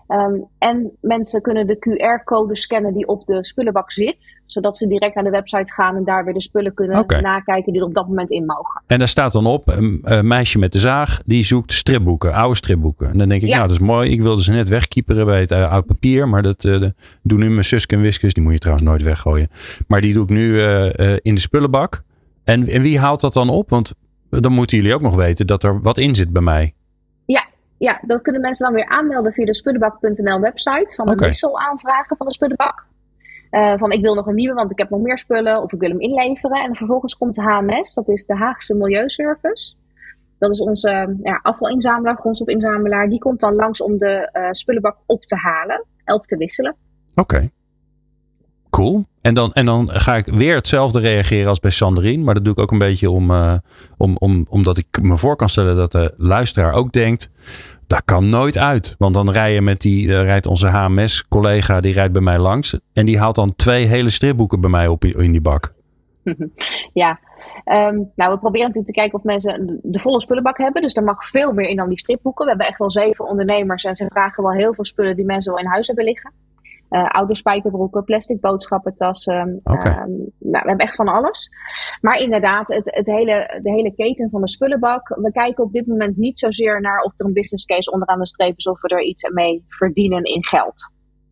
[0.07, 4.41] Um, en mensen kunnen de QR-code scannen die op de spullenbak zit.
[4.45, 7.21] Zodat ze direct naar de website gaan en daar weer de spullen kunnen okay.
[7.21, 8.81] nakijken die er op dat moment in mogen.
[8.87, 12.55] En daar staat dan op, een, een meisje met de zaag, die zoekt stripboeken, oude
[12.55, 13.09] stripboeken.
[13.09, 13.55] En dan denk ik, ja.
[13.55, 14.11] nou dat is mooi.
[14.11, 16.29] Ik wilde ze net wegkieperen bij het uh, oud papier.
[16.29, 16.89] Maar dat uh,
[17.21, 18.33] doen nu mijn Suske en Wiskus.
[18.33, 19.47] Die moet je trouwens nooit weggooien.
[19.87, 20.85] Maar die doe ik nu uh,
[21.21, 22.03] in de spullenbak.
[22.43, 23.69] En, en wie haalt dat dan op?
[23.69, 23.93] Want
[24.41, 26.73] dan moeten jullie ook nog weten dat er wat in zit bij mij.
[27.25, 27.45] Ja,
[27.77, 30.93] ja dat kunnen mensen dan weer aanmelden via de spullenbak.nl website.
[30.95, 31.27] Van een okay.
[31.27, 32.85] wissel aanvragen van de spullenbak.
[33.51, 35.61] Uh, van ik wil nog een nieuwe, want ik heb nog meer spullen.
[35.61, 36.63] Of ik wil hem inleveren.
[36.63, 39.73] En vervolgens komt de HMS, dat is de Haagse Milieuservice.
[40.39, 43.09] Dat is onze ja, afvalinzamelaar, grondstofinzamelaar.
[43.09, 45.85] Die komt dan langs om de uh, spullenbak op te halen.
[46.03, 46.75] Elf te wisselen.
[47.15, 47.35] Oké.
[47.35, 47.51] Okay.
[48.75, 49.05] Cool.
[49.21, 52.23] En dan, en dan ga ik weer hetzelfde reageren als bij Sandrine.
[52.23, 53.53] Maar dat doe ik ook een beetje om, uh,
[53.97, 57.29] om, om, omdat ik me voor kan stellen dat de luisteraar ook denkt.
[57.87, 58.95] Dat kan nooit uit.
[58.97, 62.79] Want dan rij je met die, uh, rijdt onze HMS-collega, die rijdt bij mij langs.
[62.93, 65.73] En die haalt dan twee hele stripboeken bij mij op in die bak.
[67.03, 67.19] ja,
[67.65, 70.81] um, nou we proberen natuurlijk te kijken of mensen de volle spullenbak hebben.
[70.81, 72.43] Dus er mag veel meer in dan die stripboeken.
[72.43, 75.53] We hebben echt wel zeven ondernemers en ze vragen wel heel veel spullen die mensen
[75.53, 76.31] wel in huis hebben liggen.
[76.93, 79.59] Eh, oude spijkerbroeken, plastic boodschappentassen.
[79.63, 81.49] Ehm, nou, we hebben echt van alles.
[82.01, 85.07] Maar inderdaad, het, het hele, de hele keten van de spullenbak.
[85.07, 88.27] We kijken op dit moment niet zozeer naar of er een business case onderaan de
[88.27, 90.89] streep is of we er iets mee verdienen in geld.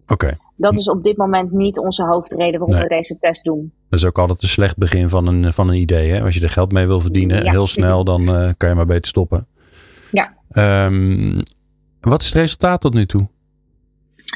[0.07, 0.37] Oké.
[0.55, 2.83] Dat is op dit moment niet onze hoofdreden waarom Nee.
[2.87, 3.73] we deze test doen.
[3.89, 6.11] Dat is ook altijd een slecht begin van een, van een idee.
[6.11, 6.21] Hè?
[6.23, 7.51] Als je er geld mee wil verdienen, Ja.
[7.51, 9.47] heel snel, dan eh, kan je maar beter stoppen.
[10.11, 10.33] Ja.
[10.51, 11.39] Ehm,
[11.99, 13.27] wat is het resultaat tot nu toe?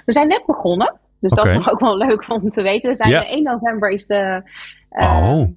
[0.05, 0.93] We zijn net begonnen.
[1.30, 2.89] Dus dat is nog ook wel leuk om te weten.
[2.89, 3.26] We zijn Ja.
[3.26, 4.41] eh, 1 november is de,
[4.89, 5.47] eh, oh,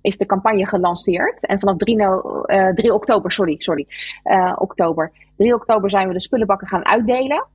[0.00, 1.46] is de campagne gelanceerd.
[1.46, 3.86] En vanaf 3, no, eh, 3 oktober, sorry, sorry,
[4.22, 5.12] eh, oktober.
[5.36, 7.46] 3 oktober zijn we de spullenbakken gaan uitdelen.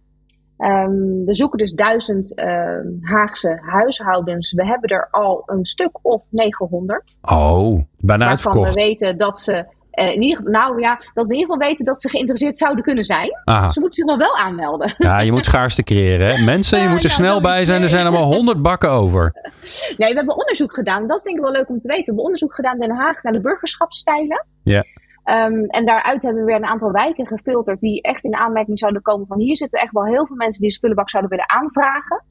[0.57, 4.51] Ehm, we zoeken dus duizend eh, Haagse huishoudens.
[4.51, 7.15] We hebben er al een stuk of 900.
[7.21, 8.73] oh, bijna waarvan we uitverkocht.
[8.73, 9.63] weten dat ze, eh,
[9.93, 12.83] in ieder, geval- nou ja, dat we in ieder geval weten dat ze geïnteresseerd zouden
[12.83, 13.29] kunnen zijn.
[13.43, 13.71] Aha.
[13.71, 14.93] Ze moeten zich nog wel aanmelden.
[14.97, 16.35] Ja, je moet schaarste creëren.
[16.35, 16.43] Hè?
[16.43, 17.81] Mensen, je moet er ja, snel bij zijn.
[17.81, 19.31] Er zijn allemaal honderd bakken over.
[19.97, 21.07] Nee, we hebben onderzoek gedaan.
[21.07, 21.99] Dat is denk ik wel leuk om te weten.
[21.99, 24.45] We hebben onderzoek gedaan in Den Haag naar de burgerschapsstijlen.
[24.63, 24.83] Ja.
[25.23, 29.01] Ehm, en daaruit hebben we weer een aantal wijken gefilterd die echt in aanmerking zouden
[29.01, 32.23] komen van hier zitten echt wel heel veel mensen die de spullenbak zouden willen aanvragen.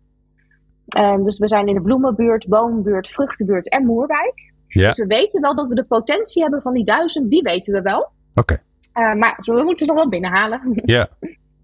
[0.88, 4.51] Ehm, dus we zijn in de bloemenbuurt, boombuurt, vruchtenbuurt en Moerwijk.
[4.80, 4.88] Ja.
[4.88, 7.82] Dus we weten wel dat we de potentie hebben van die duizend, die weten we
[7.82, 8.08] wel.
[8.34, 8.62] Oké.
[8.92, 10.80] Eh, maar we moeten ze nog wel binnenhalen.
[10.84, 11.08] Ja.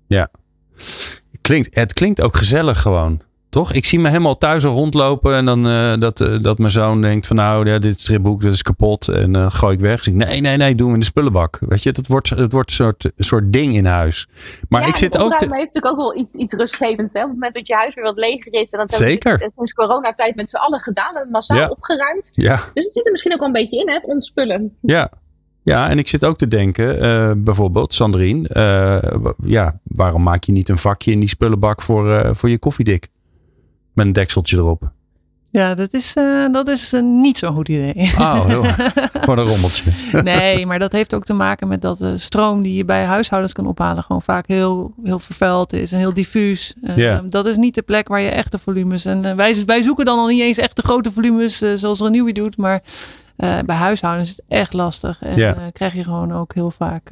[0.07, 0.29] Ja.
[1.41, 3.21] Klinkt, het klinkt ook gezellig gewoon.
[3.51, 3.73] Toch?
[3.73, 5.35] Ik zie me helemaal thuis al rondlopen.
[5.35, 8.53] En dan eh, dat, eh, dat mijn zoon denkt van nou, ja, dit stripboek dat
[8.53, 9.09] is kapot.
[9.09, 9.97] En dan gooi ik weg.
[9.97, 11.59] Dus ik, nee, nee, nee, doen we in de spullenbak.
[11.69, 14.29] Weet je, dat wordt, het wordt een soort, soort ding in huis.
[14.69, 15.39] Maar ja, ik zit ook...
[15.39, 17.13] Te, heeft natuurlijk ook wel iets, iets rustgevends.
[17.13, 17.21] Hè?
[17.21, 18.69] Op het moment dat je huis weer wat leger is.
[18.71, 19.31] En dat Zeker.
[19.31, 21.17] hebben we sinds coronatijd met z'n allen gedaan.
[21.17, 21.69] En massaal Ja.
[21.69, 22.31] opgeruimd.
[22.33, 23.95] ja, Dus het zit er misschien ook wel een beetje in, hè?
[23.95, 24.77] Het ontspullen.
[24.81, 25.11] ja.
[25.63, 28.49] Ja, en ik zit ook te denken, bijvoorbeeld, Sandrine,
[29.45, 33.09] ja, waarom maak je niet een vakje in die spullenbak voor, voor je koffiedik?
[33.99, 34.91] Met een dekseltje erop.
[35.51, 37.95] Ja, dat is, eh, dat is eh, niet zo'n goed idee.
[38.19, 38.63] Oh, heel,
[39.21, 39.91] gewoon een rommeltje.
[40.23, 43.53] Nee, maar dat heeft ook te maken met dat de stroom die je bij huishoudens
[43.53, 46.75] kan ophalen gewoon vaak heel, heel vervuild is en heel diffuus.
[46.97, 47.23] Ja.
[47.27, 49.05] Dat is niet de plek waar je echte volumes.
[49.05, 52.57] En wij, wij zoeken dan al niet eens echt de grote volumes zoals Renewy doet.
[52.57, 52.83] Maar
[53.37, 55.23] bij huishoudens is het echt lastig.
[55.23, 57.11] En krijg je gewoon ook heel vaak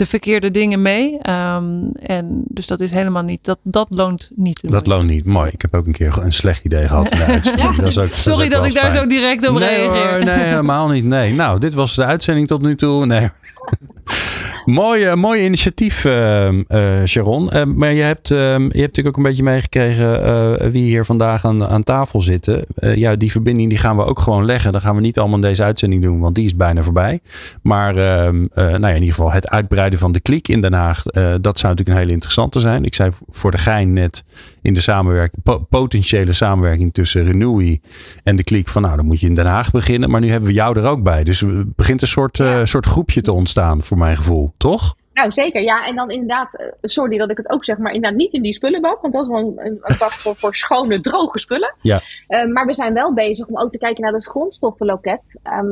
[0.00, 1.18] de verkeerde dingen mee.
[1.22, 1.64] Ehm,
[2.02, 4.70] en dus dat is helemaal niet, dat, dat loont niet.
[4.70, 5.24] Dat loont niet.
[5.24, 5.50] Mooi.
[5.52, 7.08] Ik heb ook een keer een slecht idee gehad.
[7.76, 10.10] Dat is ook, Sorry dat ik daar zo direct op nee, reageer.
[10.10, 11.04] hoor, nee, helemaal niet.
[11.04, 11.34] Nee.
[11.34, 13.06] Nou, dit was de uitzending tot nu toe.
[13.06, 13.28] Nee.
[14.70, 17.50] mooi, eh, mooi initiatief, ehm, eh, Sharon.
[17.50, 21.44] Eh, maar je hebt, je hebt natuurlijk ook een beetje meegekregen eh, wie hier vandaag
[21.44, 22.64] aan, aan tafel zitten.
[22.74, 24.72] Eh, ja, die verbinding die gaan we ook gewoon leggen.
[24.72, 27.20] Dat gaan we niet allemaal in deze uitzending doen, want die is bijna voorbij.
[27.62, 31.06] Maar eh, nou ja, in ieder geval het uitbreiden van de kliek in Den Haag.
[31.06, 32.84] eh, dat zou natuurlijk een hele interessante zijn.
[32.84, 34.24] Ik zei voor de gein net
[34.62, 37.80] in de samenwerking, po- potentiële samenwerking tussen Renewy
[38.24, 40.10] en de kliek van nou, dan moet je in Den Haag beginnen.
[40.10, 41.24] Maar nu hebben we jou er ook bij.
[41.24, 44.52] Dus er begint een soort, eh, soort groepje te ontstaan, voor mijn gevoel.
[44.56, 44.94] Toch?
[45.14, 45.62] Nou, zeker.
[45.62, 48.42] Ja, en dan inderdaad, eh, sorry dat ik het ook zeg, maar inderdaad niet in
[48.42, 49.00] die spullenbak.
[49.00, 51.74] Want dat is wel een, een, bak voor, voor schone, droge spullen.
[51.80, 52.00] Ja.
[52.26, 55.20] Eh, maar we zijn wel bezig om ook te kijken naar het grondstoffenloket.
[55.42, 55.66] ehm,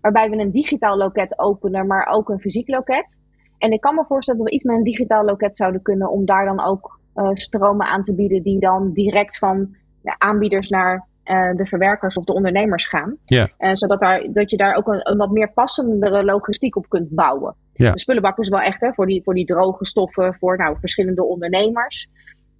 [0.00, 3.16] waarbij we een digitaal loket openen, maar ook een fysiek loket.
[3.58, 6.24] En ik kan me voorstellen dat we iets met een digitaal loket zouden kunnen om
[6.24, 6.97] daar dan ook eh,
[7.32, 12.24] stromen aan te bieden die dan direct van de aanbieders naar eh, de verwerkers of
[12.24, 13.16] de ondernemers gaan.
[13.24, 13.48] Ja.
[13.56, 17.08] Eh, zodat daar, dat je daar ook een, een wat meer passendere logistiek op kunt
[17.10, 17.54] bouwen.
[17.72, 17.92] Ja.
[17.92, 21.24] De spullenbak is wel echt hè, voor, die, voor die droge stoffen voor nou, verschillende
[21.24, 22.08] ondernemers.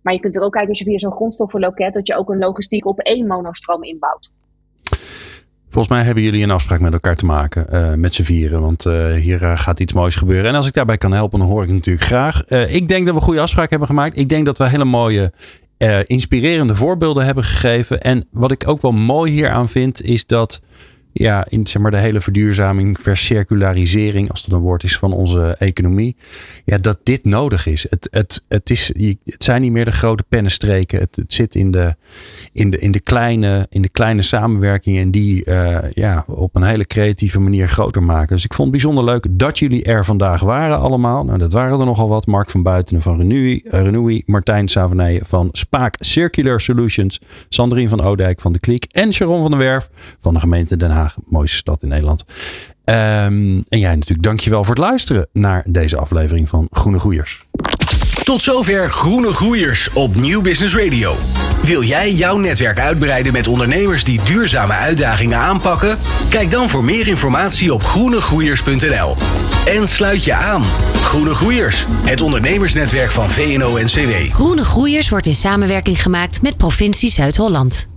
[0.02, 2.38] Maar je kunt er ook kijken als je via zo'n grondstoffenloket dat je ook een
[2.38, 4.30] logistiek op één monostroom inbouwt.
[5.78, 8.60] Volgens mij hebben jullie een afspraak met elkaar te maken, eh, met z'n vieren.
[8.60, 10.50] Want eh, hier eh, gaat iets moois gebeuren.
[10.50, 12.44] En als ik daarbij kan helpen, dan hoor ik natuurlijk graag.
[12.48, 14.18] Ik denk dat we een goede afspraak hebben gemaakt.
[14.18, 15.32] Ik denk dat we hele mooie,
[16.06, 18.00] inspirerende voorbeelden hebben gegeven.
[18.00, 20.60] En wat ik ook wel mooi hieraan vind, is dat
[21.12, 25.56] ja, in zeg maar, de hele verduurzaming, vercircularisering, als dat een woord is van onze
[25.58, 26.16] economie,
[26.64, 27.86] ja, dat dit nodig is.
[27.90, 28.92] Het, het, het, is
[29.24, 30.98] het zijn niet meer de grote pennenstreken.
[30.98, 31.94] Het, zit in de,
[32.52, 36.62] in, de, in, de kleine, in de kleine samenwerkingen en die eh, ja, op een
[36.62, 38.34] hele creatieve manier groter maken.
[38.34, 41.24] Dus ik vond het bijzonder leuk dat jullie er vandaag waren allemaal.
[41.24, 42.26] Nou, dat waren er nogal wat.
[42.26, 48.00] Mark van Buitenen van Renewy, eh, Renewy Martijn Savenijen van Spaak Circular Solutions, Sandrine van
[48.00, 49.90] Oudijk van de Kliek en Sharon van der Werf
[50.20, 52.24] van de gemeente Den Haag, mooiste stad in Nederland.
[52.84, 57.40] Ehm, en jij natuurlijk dankjewel voor het luisteren naar deze aflevering van Groene Groeiers.
[58.24, 61.16] Tot zover Groene Groeiers op Nieuw Business Radio.
[61.62, 65.98] Wil jij jouw netwerk uitbreiden met ondernemers die duurzame uitdagingen aanpakken?
[66.28, 69.16] Kijk dan voor meer informatie op groenegroeiers.nl.
[69.64, 70.64] En sluit je aan.
[71.02, 74.32] Groene Groeiers, het ondernemersnetwerk van VNO-NCW.
[74.32, 77.88] Groene Groeiers wordt in samenwerking gemaakt met provincie Zuid-Holland.